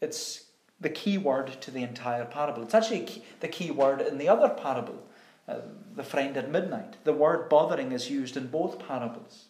it's 0.00 0.44
the 0.80 0.88
key 0.88 1.18
word 1.18 1.60
to 1.62 1.70
the 1.70 1.82
entire 1.82 2.24
parable. 2.24 2.62
It's 2.62 2.74
actually 2.74 3.24
the 3.40 3.48
key 3.48 3.70
word 3.70 4.00
in 4.00 4.18
the 4.18 4.28
other 4.28 4.48
parable 4.48 5.02
uh, 5.48 5.58
the 5.94 6.02
friend 6.02 6.36
at 6.36 6.50
midnight. 6.50 6.96
The 7.04 7.12
word 7.12 7.48
bothering 7.48 7.92
is 7.92 8.10
used 8.10 8.36
in 8.36 8.46
both 8.46 8.78
parables. 8.78 9.46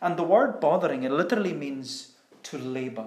And 0.00 0.16
the 0.16 0.24
word 0.24 0.60
bothering, 0.60 1.04
it 1.04 1.12
literally 1.12 1.52
means 1.52 2.12
to 2.44 2.58
labour. 2.58 3.06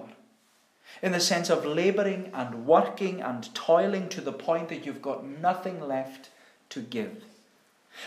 In 1.02 1.12
the 1.12 1.20
sense 1.20 1.50
of 1.50 1.66
labouring 1.66 2.30
and 2.32 2.66
working 2.66 3.20
and 3.20 3.54
toiling 3.54 4.08
to 4.10 4.20
the 4.20 4.32
point 4.32 4.68
that 4.70 4.86
you've 4.86 5.02
got 5.02 5.26
nothing 5.26 5.80
left 5.80 6.30
to 6.70 6.80
give. 6.80 7.22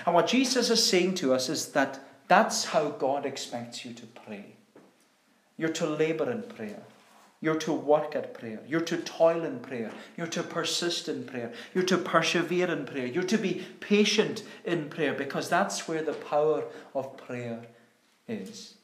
And 0.05 0.15
what 0.15 0.27
Jesus 0.27 0.69
is 0.69 0.83
saying 0.83 1.15
to 1.15 1.33
us 1.33 1.49
is 1.49 1.71
that 1.73 1.99
that's 2.27 2.65
how 2.65 2.89
God 2.89 3.25
expects 3.25 3.85
you 3.85 3.93
to 3.93 4.05
pray. 4.05 4.55
You're 5.57 5.69
to 5.69 5.87
labour 5.87 6.31
in 6.31 6.43
prayer. 6.43 6.81
You're 7.41 7.59
to 7.59 7.71
work 7.71 8.15
at 8.15 8.33
prayer. 8.33 8.59
You're 8.67 8.81
to 8.81 8.97
toil 8.97 9.45
in 9.45 9.59
prayer. 9.59 9.91
You're 10.17 10.27
to 10.27 10.43
persist 10.43 11.07
in 11.07 11.23
prayer. 11.23 11.53
You're 11.73 11.85
to 11.85 11.97
persevere 11.97 12.69
in 12.69 12.85
prayer. 12.85 13.05
You're 13.05 13.23
to 13.23 13.37
be 13.37 13.65
patient 13.79 14.43
in 14.65 14.89
prayer 14.89 15.13
because 15.13 15.47
that's 15.47 15.87
where 15.87 16.03
the 16.03 16.13
power 16.13 16.65
of 16.93 17.15
prayer 17.15 17.61
is. 18.27 18.75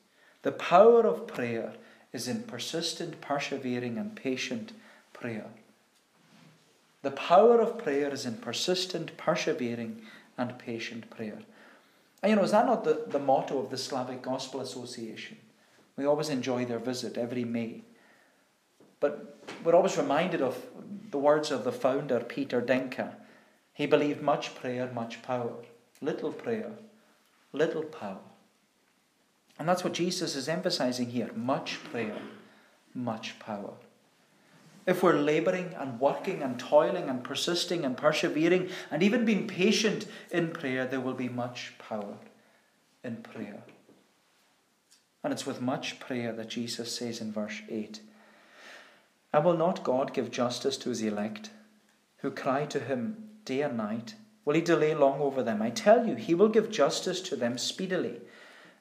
The 0.43 0.53
power 0.53 1.05
of 1.05 1.27
prayer 1.27 1.73
is 2.13 2.29
in 2.29 2.43
persistent, 2.43 3.19
persevering, 3.19 3.97
and 3.97 4.15
patient 4.15 4.71
prayer. 5.11 5.47
The 7.01 7.11
power 7.11 7.59
of 7.59 7.77
prayer 7.77 8.09
is 8.11 8.25
in 8.25 8.37
persistent, 8.37 9.17
persevering, 9.17 10.01
and 10.37 10.57
patient 10.57 11.09
prayer. 11.09 11.39
And 12.23 12.29
you 12.29 12.35
know, 12.35 12.43
is 12.43 12.51
that 12.51 12.65
not 12.65 12.83
the, 12.83 13.03
the 13.07 13.19
motto 13.19 13.59
of 13.59 13.69
the 13.69 13.77
Slavic 13.77 14.21
Gospel 14.21 14.61
Association? 14.61 15.37
We 15.97 16.05
always 16.05 16.29
enjoy 16.29 16.65
their 16.65 16.79
visit 16.79 17.17
every 17.17 17.43
May. 17.43 17.83
But 19.05 19.37
we're 19.63 19.75
always 19.75 19.99
reminded 19.99 20.41
of 20.41 20.57
the 21.11 21.19
words 21.19 21.51
of 21.51 21.63
the 21.63 21.71
founder, 21.71 22.21
Peter 22.21 22.59
Deyneka. 22.59 23.13
He 23.71 23.85
believed 23.85 24.23
much 24.23 24.55
prayer, 24.55 24.89
much 24.95 25.21
power. 25.21 25.53
Little 26.01 26.31
prayer, 26.31 26.71
little 27.53 27.83
power. 27.83 28.25
And 29.59 29.69
that's 29.69 29.83
what 29.83 29.93
Jesus 29.93 30.35
is 30.35 30.49
emphasizing 30.49 31.11
here 31.11 31.29
much 31.35 31.83
prayer, 31.83 32.17
much 32.95 33.37
power. 33.37 33.75
If 34.87 35.03
we're 35.03 35.19
laboring 35.19 35.75
and 35.77 35.99
working 35.99 36.41
and 36.41 36.59
toiling 36.59 37.07
and 37.07 37.23
persisting 37.23 37.85
and 37.85 37.95
persevering 37.95 38.71
and 38.89 39.03
even 39.03 39.23
being 39.23 39.45
patient 39.45 40.07
in 40.31 40.49
prayer, 40.49 40.87
there 40.87 40.99
will 40.99 41.13
be 41.13 41.29
much 41.29 41.73
power 41.77 42.17
in 43.03 43.17
prayer. 43.17 43.61
And 45.23 45.31
it's 45.31 45.45
with 45.45 45.61
much 45.61 45.99
prayer 45.99 46.33
that 46.33 46.49
Jesus 46.49 46.91
says 46.91 47.21
in 47.21 47.31
verse 47.31 47.61
8 47.69 47.99
And 49.35 49.43
will 49.43 49.57
not 49.57 49.83
God 49.83 50.13
give 50.13 50.31
justice 50.31 50.77
to 50.77 50.87
his 50.87 51.01
elect, 51.01 51.49
who 52.19 52.31
cry 52.31 52.63
to 52.67 52.79
him 52.79 53.31
day 53.43 53.63
and 53.63 53.75
night? 53.75 54.15
Will 54.45 54.55
he 54.55 54.61
delay 54.61 54.95
long 54.95 55.19
over 55.19 55.43
them? 55.43 55.61
I 55.61 55.71
tell 55.71 56.07
you, 56.07 56.15
he 56.15 56.33
will 56.33 56.47
give 56.47 56.71
justice 56.71 57.19
to 57.23 57.35
them 57.35 57.57
speedily. 57.57 58.21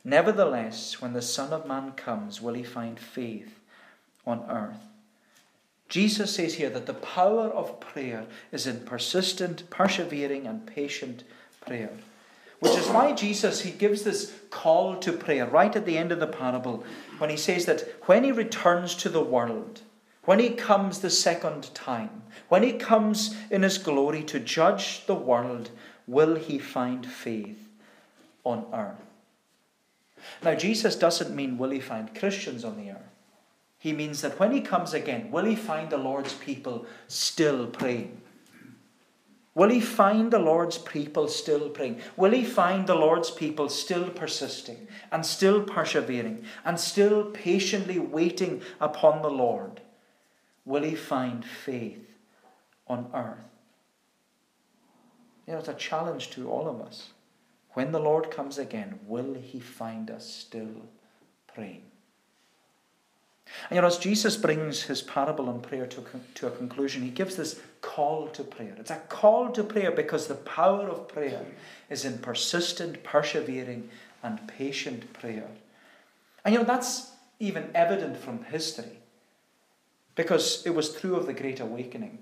Nevertheless, 0.05 1.03
when 1.03 1.13
the 1.13 1.23
Son 1.23 1.53
of 1.53 1.67
Man 1.67 1.91
comes, 1.97 2.41
will 2.41 2.55
he 2.55 2.63
find 2.63 3.01
faith 3.01 3.59
on 4.25 4.49
earth? 4.49 4.79
Jesus 5.89 6.37
says 6.37 6.55
here 6.55 6.71
that 6.71 6.87
the 6.87 6.95
power 6.95 7.49
of 7.49 7.81
prayer 7.81 8.25
is 8.53 8.65
in 8.65 8.83
persistent, 8.83 9.69
persevering, 9.71 10.47
and 10.47 10.69
patient 10.69 11.25
prayer. 11.63 11.91
Which 12.61 12.79
is 12.79 12.87
why 12.87 13.11
Jesus 13.11 13.63
he 13.63 13.73
gives 13.73 14.05
this 14.05 14.33
call 14.51 14.99
to 14.99 15.13
prayer 15.15 15.47
right 15.47 15.75
at 15.75 15.85
the 15.85 15.99
end 15.99 16.13
of 16.13 16.21
the 16.21 16.29
parable 16.29 16.85
when 17.19 17.29
he 17.29 17.37
says 17.37 17.67
that 17.67 17.81
when 18.03 18.23
he 18.23 18.31
returns 18.31 18.95
to 18.95 19.09
the 19.09 19.25
world, 19.25 19.81
when 20.25 20.39
he 20.39 20.51
comes 20.51 21.01
the 21.01 21.11
second 21.11 21.75
time, 21.75 22.23
when 22.49 22.63
he 22.63 22.73
comes 22.73 23.37
in 23.51 23.63
his 23.63 23.79
glory 23.79 24.23
to 24.25 24.41
judge 24.41 25.07
the 25.07 25.15
world, 25.15 25.71
will 26.07 26.37
he 26.37 26.59
find 26.59 27.07
faith 27.07 27.69
on 28.45 28.67
earth? 28.73 29.05
Now, 30.43 30.55
Jesus 30.55 30.97
doesn't 30.97 31.35
mean 31.35 31.59
will 31.59 31.71
he 31.71 31.81
find 31.81 32.15
Christians 32.15 32.65
on 32.65 32.77
the 32.77 32.93
earth. 32.93 33.15
He 33.79 33.93
means 33.93 34.23
that 34.23 34.41
when 34.41 34.53
he 34.53 34.63
comes 34.63 34.95
again, 34.95 35.31
will 35.31 35.45
he 35.45 35.55
find 35.55 35.91
the 35.91 35.99
Lord's 35.99 36.33
people 36.33 36.87
still 37.07 37.67
praying? 37.67 38.23
Will 39.55 39.69
he 39.69 39.81
find 39.81 40.33
the 40.33 40.39
Lord's 40.39 40.79
people 40.79 41.29
still 41.29 41.69
praying? 41.69 42.01
Will 42.17 42.33
he 42.33 42.45
find 42.45 42.87
the 42.87 42.95
Lord's 42.95 43.31
people 43.31 43.69
still 43.69 44.09
persisting 44.09 44.89
and 45.13 45.25
still 45.25 45.63
persevering 45.63 46.45
and 46.65 46.81
still 46.81 47.27
patiently 47.27 47.99
waiting 47.99 48.63
upon 48.81 49.23
the 49.23 49.31
Lord? 49.31 49.81
Will 50.65 50.83
he 50.83 50.95
find 50.95 51.45
faith 51.45 52.09
on 52.87 53.11
earth? 53.15 53.39
You 55.47 55.53
know, 55.53 55.59
it's 55.59 55.69
a 55.69 55.75
challenge 55.75 56.31
to 56.31 56.51
all 56.51 56.69
of 56.69 56.81
us. 56.81 57.11
When 57.73 57.93
the 57.93 57.99
Lord 57.99 58.31
comes 58.31 58.57
again, 58.57 58.99
will 59.07 59.35
he 59.35 59.61
find 59.61 60.11
us 60.11 60.27
still 60.27 60.87
praying? 61.53 61.83
And 63.69 63.77
you 63.77 63.81
know, 63.83 63.87
as 63.87 63.99
Jesus 63.99 64.37
brings 64.37 64.83
his 64.83 65.03
parable 65.03 65.49
on 65.49 65.61
prayer 65.61 65.87
to, 65.87 66.05
to 66.37 66.47
a 66.47 66.51
conclusion, 66.51 67.03
he 67.03 67.11
gives 67.11 67.37
this 67.37 67.61
call 67.83 68.29
to 68.29 68.43
prayer. 68.43 68.75
It's 68.79 68.91
a 68.91 68.97
call 69.09 69.51
to 69.51 69.63
prayer 69.63 69.91
because 69.91 70.27
the 70.27 70.35
power 70.35 70.89
of 70.89 71.09
prayer 71.09 71.45
is 71.91 72.05
in 72.05 72.19
persistent, 72.19 73.03
persevering, 73.05 73.91
and 74.23 74.47
patient 74.49 75.13
prayer. 75.13 75.49
And 76.45 76.55
you 76.55 76.61
know, 76.61 76.67
that's 76.67 77.11
even 77.39 77.71
evident 77.75 78.17
from 78.17 78.45
history 78.45 79.01
because 80.15 80.65
it 80.67 80.75
was 80.75 80.95
true 80.95 81.17
of 81.17 81.27
the 81.27 81.33
Great 81.33 81.61
Awakening 81.61 82.19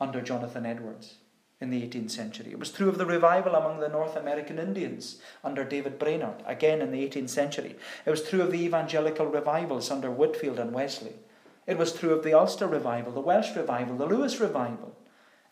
under 0.00 0.20
Jonathan 0.20 0.64
Edwards 0.64 1.14
in 1.60 1.70
the 1.70 1.82
18th 1.82 2.10
century. 2.10 2.52
It 2.52 2.58
was 2.58 2.70
true 2.70 2.88
of 2.88 2.98
the 2.98 3.06
revival 3.06 3.54
among 3.54 3.80
the 3.80 3.88
North 3.88 4.16
American 4.16 4.58
Indians 4.58 5.20
under 5.42 5.64
David 5.64 5.98
Brainerd, 5.98 6.42
again 6.46 6.80
in 6.80 6.92
the 6.92 7.08
18th 7.08 7.30
century. 7.30 7.76
It 8.06 8.10
was 8.10 8.22
true 8.22 8.42
of 8.42 8.52
the 8.52 8.62
evangelical 8.64 9.26
revivals 9.26 9.90
under 9.90 10.10
Whitefield 10.10 10.58
and 10.58 10.72
Wesley. 10.72 11.14
It 11.66 11.76
was 11.76 11.92
true 11.92 12.12
of 12.12 12.22
the 12.22 12.32
Ulster 12.32 12.66
revival, 12.66 13.12
the 13.12 13.20
Welsh 13.20 13.54
revival, 13.56 13.96
the 13.96 14.06
Lewis 14.06 14.40
revival. 14.40 14.96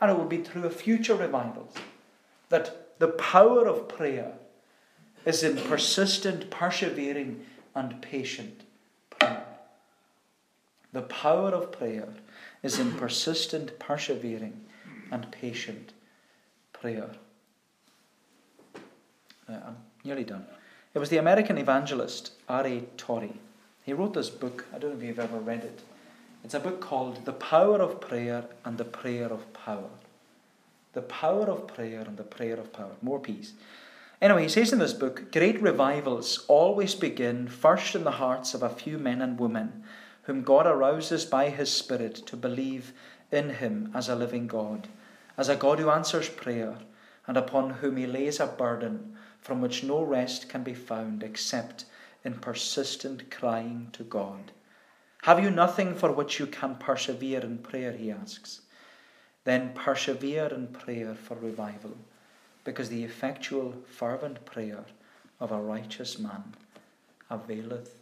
And 0.01 0.11
it 0.11 0.17
will 0.17 0.27
be 0.27 0.39
true 0.39 0.65
of 0.65 0.75
future 0.75 1.17
revivals. 1.17 1.75
That 2.49 2.99
the 2.99 3.09
power 3.09 3.67
of 3.67 3.89
prayer 3.89 4.33
is 5.25 5.43
in 5.43 5.57
persistent, 5.57 6.51
persevering, 6.51 7.45
and 7.75 8.01
patient. 8.01 8.63
The 10.97 11.03
power 11.03 11.51
of 11.51 11.73
prayer 11.73 12.09
is 12.63 12.79
in 12.79 12.93
persistent, 12.93 13.79
persevering, 13.79 14.65
and 15.11 15.31
patient 15.31 15.93
prayer. 16.73 17.11
Uh, 19.47 19.53
I'm 19.53 19.77
nearly 20.05 20.25
done. 20.25 20.47
It 20.95 20.99
was 20.99 21.11
the 21.11 21.19
American 21.19 21.59
evangelist 21.59 22.31
R.A. 22.49 22.85
Torrey. 22.97 23.35
He 23.85 23.93
wrote 23.93 24.15
this 24.15 24.31
book. 24.31 24.65
I 24.75 24.79
don't 24.79 24.93
know 24.93 24.97
if 24.97 25.03
you've 25.03 25.19
ever 25.19 25.37
read 25.39 25.65
it. 25.65 25.83
It's 26.43 26.55
a 26.55 26.61
book 26.61 26.81
called 26.81 27.27
The 27.27 27.35
Power 27.35 27.77
of 27.83 28.01
Prayer 28.01 28.47
and 28.65 28.79
the 28.79 28.87
Prayer 28.87 29.27
of 29.27 29.53
Power. 29.53 29.91
The 30.95 31.03
Power 31.03 31.51
of 31.51 31.67
Prayer 31.67 32.05
and 32.07 32.17
the 32.17 32.23
Prayer 32.23 32.57
of 32.57 32.73
Power. 32.73 32.93
More 33.03 33.21
peace. 33.21 33.53
Anyway, 34.23 34.45
he 34.45 34.49
says 34.49 34.73
in 34.73 34.79
this 34.79 34.95
book 34.95 35.31
great 35.31 35.61
revivals 35.61 36.47
always 36.49 36.95
begin 36.95 37.49
first 37.49 37.95
in 37.95 38.05
the 38.05 38.13
hearts 38.13 38.55
of 38.55 38.63
a 38.63 38.71
few 38.71 38.97
men 38.97 39.21
and 39.21 39.39
women 39.39 39.85
whom 40.27 40.43
God 40.43 40.67
arouses 40.67 41.25
by 41.25 41.51
his 41.51 41.73
Spirit 41.73 42.15
to 42.27 42.37
believe 42.37 42.93
in 43.33 43.51
him 43.51 43.91
as 43.95 44.09
a 44.09 44.15
living 44.15 44.47
God 44.47 44.89
as 45.37 45.49
a 45.49 45.57
God 45.57 45.79
who 45.79 45.91
answers 45.91 46.29
prayer, 46.29 46.79
and 47.27 47.37
upon 47.37 47.71
whom 47.71 47.97
he 47.97 48.07
lays 48.07 48.41
a 48.41 48.47
burden 48.47 49.17
from 49.41 49.61
which 49.61 49.85
no 49.85 50.03
rest 50.03 50.49
can 50.49 50.63
be 50.63 50.75
found 50.75 51.23
except 51.23 51.85
in 52.25 52.35
persistent 52.35 53.31
crying 53.31 53.89
to 53.93 54.03
God. 54.03 54.53
Have 55.23 55.43
you 55.43 55.51
nothing 55.51 55.95
for 55.95 56.13
which 56.13 56.39
you 56.39 56.47
can 56.47 56.77
persevere 56.77 57.41
in 57.41 57.59
prayer? 57.59 57.93
He 57.93 58.11
asks. 58.11 58.63
Then 59.45 59.73
persevere 59.75 60.47
in 60.47 60.69
prayer 60.69 61.15
for 61.15 61.37
revival, 61.37 61.97
because 62.65 62.89
the 62.89 63.05
effectual, 63.05 63.75
fervent 63.87 64.45
prayer 64.45 64.85
of 65.39 65.53
a 65.53 65.61
righteous 65.61 66.19
man 66.19 66.55
availeth 67.31 68.01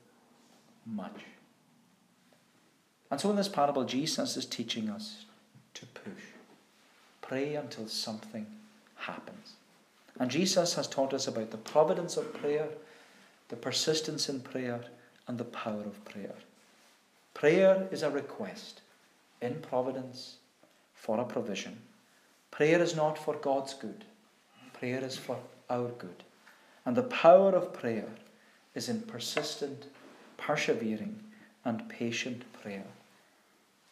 much. 0.87 1.34
And 3.15 3.21
so 3.21 3.31
in 3.31 3.37
this 3.37 3.47
parable, 3.47 3.85
Jesus 3.85 4.37
is 4.37 4.45
teaching 4.45 4.91
us 4.91 5.25
to 5.75 5.87
push. 5.87 6.25
Pray 7.23 7.55
until 7.55 7.87
something 7.87 8.45
happens. 8.97 9.53
And 10.19 10.29
Jesus 10.29 10.75
has 10.75 10.89
taught 10.89 11.15
us 11.15 11.29
about 11.29 11.53
the 11.53 11.59
providence 11.59 12.17
of 12.17 12.35
prayer, 12.35 12.67
the 13.51 13.55
persistence 13.55 14.29
in 14.29 14.41
prayer, 14.41 14.81
and 15.29 15.39
the 15.39 15.45
power 15.45 15.83
of 15.83 16.05
prayer. 16.05 16.35
Prayer 17.35 17.87
is 17.93 18.03
a 18.03 18.11
request 18.11 18.81
in 19.41 19.61
providence 19.63 20.39
for 20.97 21.21
a 21.21 21.25
provision. 21.25 21.79
Prayer 22.51 22.83
is 22.83 22.97
not 22.97 23.17
for 23.17 23.37
God's 23.37 23.75
good, 23.75 24.05
prayer 24.73 25.05
is 25.05 25.17
for 25.17 25.39
our 25.71 25.91
good. 25.99 26.25
And 26.85 26.97
the 26.97 27.05
power 27.05 27.53
of 27.53 27.73
prayer 27.73 28.09
is 28.75 28.89
in 28.89 29.03
persistent, 29.03 29.87
persevering, 30.37 31.21
and 31.65 31.89
patient 31.89 32.43
prayer. 32.61 32.83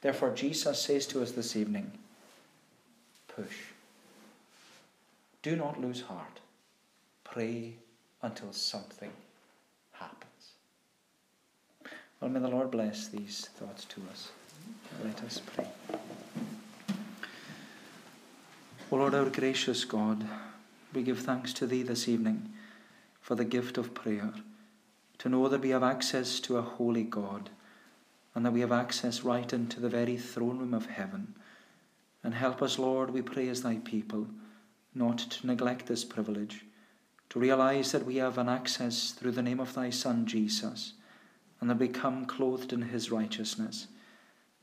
Therefore, 0.02 0.34
Jesus 0.34 0.80
says 0.80 1.06
to 1.06 1.22
us 1.22 1.32
this 1.32 1.56
evening, 1.56 1.90
push. 3.28 3.56
Do 5.42 5.56
not 5.56 5.80
lose 5.80 6.02
heart. 6.02 6.40
Pray 7.24 7.74
until 8.20 8.52
something 8.52 9.10
happens. 9.92 10.52
Well, 12.20 12.30
may 12.30 12.40
the 12.40 12.48
Lord 12.48 12.70
bless 12.70 13.08
these 13.08 13.48
thoughts 13.56 13.84
to 13.86 14.02
us. 14.10 14.30
Let 15.04 15.22
us 15.24 15.40
pray. 15.54 15.66
O 18.90 18.96
Lord, 18.96 19.14
our 19.14 19.30
gracious 19.30 19.84
God, 19.84 20.24
we 20.92 21.02
give 21.02 21.20
thanks 21.20 21.52
to 21.54 21.66
Thee 21.66 21.82
this 21.82 22.08
evening 22.08 22.52
for 23.20 23.34
the 23.34 23.44
gift 23.44 23.78
of 23.78 23.94
prayer, 23.94 24.34
to 25.18 25.28
know 25.28 25.48
that 25.48 25.62
we 25.62 25.70
have 25.70 25.82
access 25.82 26.40
to 26.40 26.58
a 26.58 26.62
holy 26.62 27.04
God, 27.04 27.50
and 28.35 28.45
that 28.45 28.53
we 28.53 28.61
have 28.61 28.73
access 28.73 29.23
right 29.23 29.53
into 29.53 29.81
the 29.81 29.88
very 29.88 30.16
throne 30.16 30.59
room 30.59 30.75
of 30.75 30.87
heaven. 30.87 31.35
And 32.25 32.35
help 32.35 32.62
us, 32.62 32.79
Lord, 32.79 33.11
we 33.11 33.23
pray 33.23 33.49
as 33.49 33.62
Thy 33.62 33.77
people, 33.77 34.27
not 34.95 35.18
to 35.18 35.47
neglect 35.47 35.87
this 35.87 36.05
privilege, 36.05 36.64
to 37.31 37.40
realize 37.40 37.92
that 37.92 38.07
we 38.07 38.16
have 38.16 38.38
an 38.38 38.49
access 38.49 39.12
through 39.12 39.33
the 39.33 39.42
name 39.42 39.61
of 39.61 39.75
Thy 39.75 39.90
Son, 39.90 40.27
Jesus, 40.27 40.95
and 41.61 41.68
that 41.68 41.79
we 41.79 41.88
come 41.88 42.27
clothed 42.27 42.73
in 42.73 42.83
His 42.83 43.11
righteousness, 43.11 43.88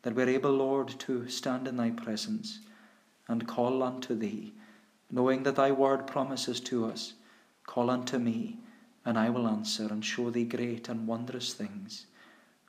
that 0.02 0.16
we're 0.16 0.30
able, 0.30 0.52
Lord, 0.52 0.88
to 1.00 1.28
stand 1.28 1.68
in 1.68 1.78
Thy 1.78 1.90
presence 1.92 2.60
and 3.28 3.48
call 3.48 3.84
unto 3.84 4.16
Thee, 4.16 4.54
knowing 5.12 5.44
that 5.44 5.56
Thy 5.56 5.72
word 5.72 6.08
promises 6.08 6.60
to 6.62 6.86
us, 6.86 7.14
Call 7.66 7.92
unto 7.92 8.18
me, 8.18 8.58
and 9.06 9.18
I 9.18 9.30
will 9.30 9.48
answer 9.48 9.88
and 9.92 10.04
show 10.04 10.32
Thee 10.32 10.44
great 10.44 10.90
and 10.90 11.06
wondrous 11.06 11.54
things. 11.54 12.08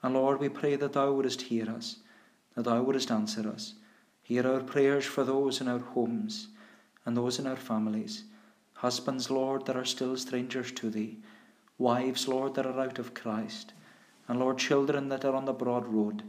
And 0.02 0.14
Lord, 0.14 0.40
we 0.40 0.48
pray 0.48 0.76
that 0.76 0.92
Thou 0.94 1.12
wouldest 1.12 1.42
hear 1.42 1.68
us, 1.70 1.96
that 2.54 2.64
Thou 2.64 2.82
wouldest 2.82 3.10
answer 3.10 3.48
us. 3.48 3.74
Hear 4.22 4.46
our 4.46 4.60
prayers 4.60 5.04
for 5.04 5.24
those 5.24 5.60
in 5.60 5.68
our 5.68 5.78
homes 5.78 6.48
and 7.04 7.16
those 7.16 7.38
in 7.38 7.46
our 7.46 7.56
families. 7.56 8.24
Husbands, 8.74 9.30
Lord, 9.30 9.66
that 9.66 9.76
are 9.76 9.84
still 9.84 10.16
strangers 10.16 10.72
to 10.72 10.90
Thee. 10.90 11.18
Wives, 11.78 12.28
Lord, 12.28 12.54
that 12.54 12.66
are 12.66 12.80
out 12.80 12.98
of 12.98 13.14
Christ. 13.14 13.72
And 14.28 14.38
Lord, 14.38 14.58
children 14.58 15.08
that 15.08 15.24
are 15.24 15.34
on 15.34 15.44
the 15.44 15.52
broad 15.52 15.86
road. 15.86 16.22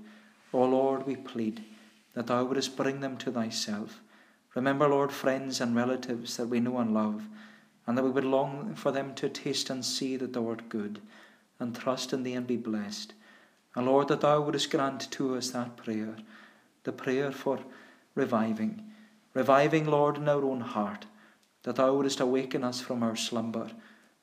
O 0.54 0.64
Lord, 0.66 1.06
we 1.06 1.16
plead 1.16 1.64
that 2.14 2.28
Thou 2.28 2.44
wouldest 2.44 2.76
bring 2.76 3.00
them 3.00 3.18
to 3.18 3.32
Thyself 3.32 4.02
Remember, 4.54 4.88
Lord, 4.88 5.14
friends 5.14 5.62
and 5.62 5.76
relatives 5.76 6.36
that 6.36 6.48
we 6.48 6.60
know 6.60 6.80
and 6.80 6.94
love, 6.94 7.28
and 7.88 7.98
that 7.98 8.04
we 8.04 8.10
would 8.10 8.26
long 8.26 8.76
for 8.76 8.92
them 8.92 9.16
to 9.16 9.30
taste 9.30 9.70
and 9.70 9.84
see 9.84 10.18
that 10.18 10.34
Thou 10.34 10.50
art 10.50 10.68
good, 10.68 11.00
and 11.60 11.74
trust 11.74 12.12
in 12.12 12.24
Thee 12.24 12.34
and 12.34 12.46
be 12.46 12.58
blessed. 12.58 13.14
And 13.76 13.86
Lord, 13.86 14.10
that 14.10 14.22
Thou 14.22 14.42
wouldest 14.42 14.70
grant 14.70 15.10
to 15.12 15.36
us 15.36 15.52
that 15.52 15.78
prayer, 15.78 16.16
the 16.84 16.92
prayer 16.92 17.32
for 17.32 17.60
reviving, 18.16 18.84
reviving, 19.34 19.86
Lord, 19.86 20.18
in 20.18 20.28
our 20.28 20.44
own 20.44 20.62
heart, 20.62 21.06
that 21.64 21.78
Thou 21.78 21.94
wouldest 21.94 22.20
awaken 22.20 22.64
us 22.64 22.82
from 22.82 23.04
our 23.04 23.16
slumber, 23.16 23.70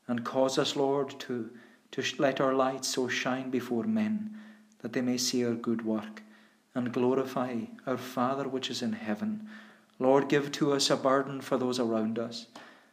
and 0.06 0.24
cause 0.24 0.58
us, 0.58 0.76
Lord, 0.76 1.18
to, 1.20 1.50
to 1.92 2.02
let 2.18 2.40
our 2.40 2.54
light 2.54 2.84
so 2.84 3.08
shine 3.08 3.50
before 3.50 3.84
men, 3.84 4.36
that 4.80 4.92
they 4.92 5.00
may 5.00 5.16
see 5.16 5.44
our 5.44 5.54
good 5.54 5.84
work, 5.84 6.22
and 6.74 6.92
glorify 6.92 7.56
our 7.86 7.96
Father 7.96 8.48
which 8.48 8.70
is 8.70 8.82
in 8.82 8.92
heaven. 8.92 9.48
Lord, 9.98 10.28
give 10.28 10.52
to 10.52 10.72
us 10.72 10.90
a 10.90 10.96
burden 10.96 11.40
for 11.40 11.56
those 11.56 11.80
around 11.80 12.18
us. 12.18 12.46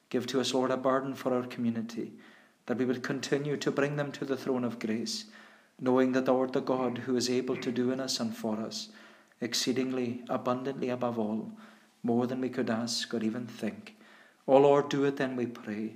Give 0.09 0.25
to 0.27 0.39
us, 0.39 0.53
Lord, 0.53 0.71
a 0.71 0.77
burden 0.77 1.13
for 1.13 1.33
our 1.33 1.45
community, 1.45 2.13
that 2.65 2.77
we 2.77 2.85
would 2.85 3.03
continue 3.03 3.57
to 3.57 3.71
bring 3.71 3.95
them 3.95 4.11
to 4.13 4.25
the 4.25 4.37
throne 4.37 4.63
of 4.63 4.79
grace, 4.79 5.25
knowing 5.79 6.13
that 6.13 6.25
Thou 6.25 6.39
art 6.39 6.53
the 6.53 6.61
God 6.61 6.99
who 6.99 7.15
is 7.15 7.29
able 7.29 7.57
to 7.57 7.71
do 7.71 7.91
in 7.91 7.99
us 7.99 8.19
and 8.19 8.35
for 8.35 8.59
us, 8.59 8.89
exceedingly 9.41 10.23
abundantly 10.29 10.89
above 10.89 11.19
all, 11.19 11.51
more 12.03 12.27
than 12.27 12.41
we 12.41 12.49
could 12.49 12.69
ask 12.69 13.13
or 13.13 13.23
even 13.23 13.47
think. 13.47 13.95
O 14.47 14.57
Lord, 14.57 14.89
do 14.89 15.03
it 15.05 15.17
then, 15.17 15.35
we 15.35 15.47
pray, 15.47 15.95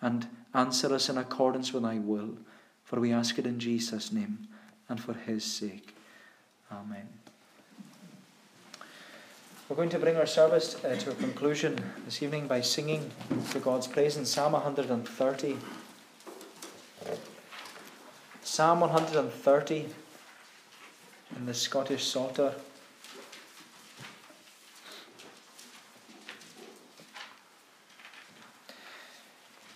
and 0.00 0.26
answer 0.52 0.92
us 0.92 1.08
in 1.08 1.16
accordance 1.16 1.72
with 1.72 1.84
Thy 1.84 1.98
will, 1.98 2.36
for 2.82 3.00
we 3.00 3.12
ask 3.12 3.38
it 3.38 3.46
in 3.46 3.58
Jesus' 3.58 4.12
name 4.12 4.48
and 4.88 5.00
for 5.00 5.14
His 5.14 5.44
sake. 5.44 5.94
Amen. 6.70 7.08
We're 9.68 9.76
going 9.76 9.88
to 9.90 9.98
bring 9.98 10.16
our 10.16 10.26
service 10.26 10.76
uh, 10.84 10.94
to 10.96 11.10
a 11.12 11.14
conclusion 11.14 11.78
this 12.04 12.22
evening 12.22 12.46
by 12.46 12.60
singing 12.60 13.10
to 13.50 13.58
God's 13.60 13.86
praise 13.86 14.16
in 14.16 14.26
Psalm 14.26 14.52
130. 14.52 15.56
Psalm 18.54 18.78
130 18.78 19.86
in 21.34 21.44
the 21.44 21.52
Scottish 21.52 22.06
Psalter. 22.06 22.54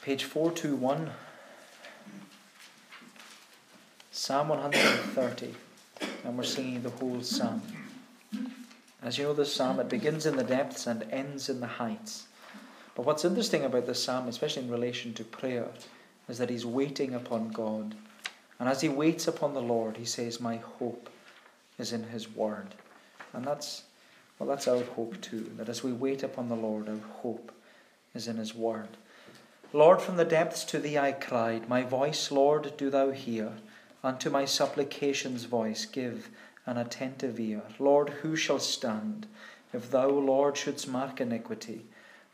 Page 0.03 0.23
421. 0.23 1.11
Psalm 4.13 4.49
130. 4.49 5.55
And 6.25 6.39
we're 6.39 6.45
singing 6.45 6.81
the 6.85 6.91
whole 6.91 7.21
psalm. 7.21 7.61
As 9.03 9.19
you 9.19 9.25
know, 9.25 9.35
this 9.35 9.53
psalm, 9.53 9.81
it 9.81 9.89
begins 9.89 10.25
in 10.25 10.37
the 10.37 10.45
depths 10.45 10.87
and 10.87 11.03
ends 11.11 11.49
in 11.49 11.59
the 11.59 11.67
heights. 11.67 12.29
But 12.95 13.05
what's 13.05 13.25
interesting 13.25 13.65
about 13.65 13.89
this 13.89 14.05
psalm, 14.05 14.29
especially 14.29 14.63
in 14.63 14.71
relation 14.71 15.15
to 15.15 15.25
prayer, 15.25 15.67
is 16.29 16.39
that 16.39 16.49
he's 16.49 16.65
waiting 16.65 17.13
upon 17.13 17.49
God. 17.49 17.97
And 18.59 18.69
as 18.69 18.81
he 18.81 18.89
waits 18.89 19.29
upon 19.29 19.55
the 19.55 19.63
Lord, 19.63 19.97
he 19.97 20.05
says, 20.05 20.41
My 20.41 20.57
hope 20.57 21.09
is 21.79 21.93
in 21.93 22.05
his 22.05 22.29
word. 22.29 22.75
And 23.33 23.45
that's 23.45 23.83
well, 24.39 24.49
that's 24.49 24.69
our 24.69 24.85
hope 24.85 25.21
too, 25.21 25.51
that 25.57 25.69
as 25.69 25.83
we 25.83 25.93
wait 25.93 26.23
upon 26.23 26.49
the 26.49 26.55
Lord, 26.55 26.89
our 26.89 26.99
hope 27.23 27.51
is 28.15 28.29
in 28.29 28.37
his 28.37 28.55
word. 28.55 28.89
Lord, 29.73 30.01
from 30.01 30.17
the 30.17 30.25
depths 30.25 30.65
to 30.65 30.79
thee 30.79 30.97
I 30.97 31.13
cried, 31.13 31.69
My 31.69 31.83
voice, 31.83 32.31
Lord, 32.31 32.73
do 32.77 32.89
thou 32.89 33.11
hear. 33.11 33.53
Unto 34.03 34.31
my 34.31 34.45
supplications 34.45 35.45
voice 35.45 35.85
give 35.87 36.31
an 36.67 36.79
attentive 36.79 37.41
ear. 37.41 37.63
Lord, 37.81 38.11
who 38.11 38.37
shall 38.37 38.61
stand 38.61 39.27
if 39.73 39.91
thou, 39.91 40.09
Lord, 40.09 40.57
shouldst 40.57 40.89
mark 40.89 41.21
iniquity? 41.21 41.83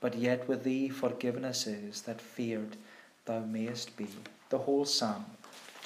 But 0.01 0.15
yet 0.15 0.47
with 0.47 0.63
thee 0.63 0.91
forgiveness 0.91 1.67
is, 1.67 2.03
that 2.03 2.21
feared 2.21 2.77
thou 3.25 3.41
mayest 3.41 3.97
be. 3.97 4.09
The 4.51 4.59
whole 4.59 4.85
psalm 4.85 5.25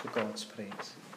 to 0.02 0.08
God's 0.08 0.44
praise. 0.44 1.08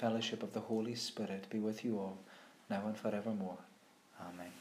Fellowship 0.00 0.42
of 0.42 0.54
the 0.54 0.60
Holy 0.60 0.94
Spirit 0.94 1.46
be 1.50 1.58
with 1.58 1.84
you 1.84 1.98
all, 1.98 2.18
now 2.70 2.86
and 2.86 2.96
forevermore. 2.96 3.58
Amen. 4.18 4.59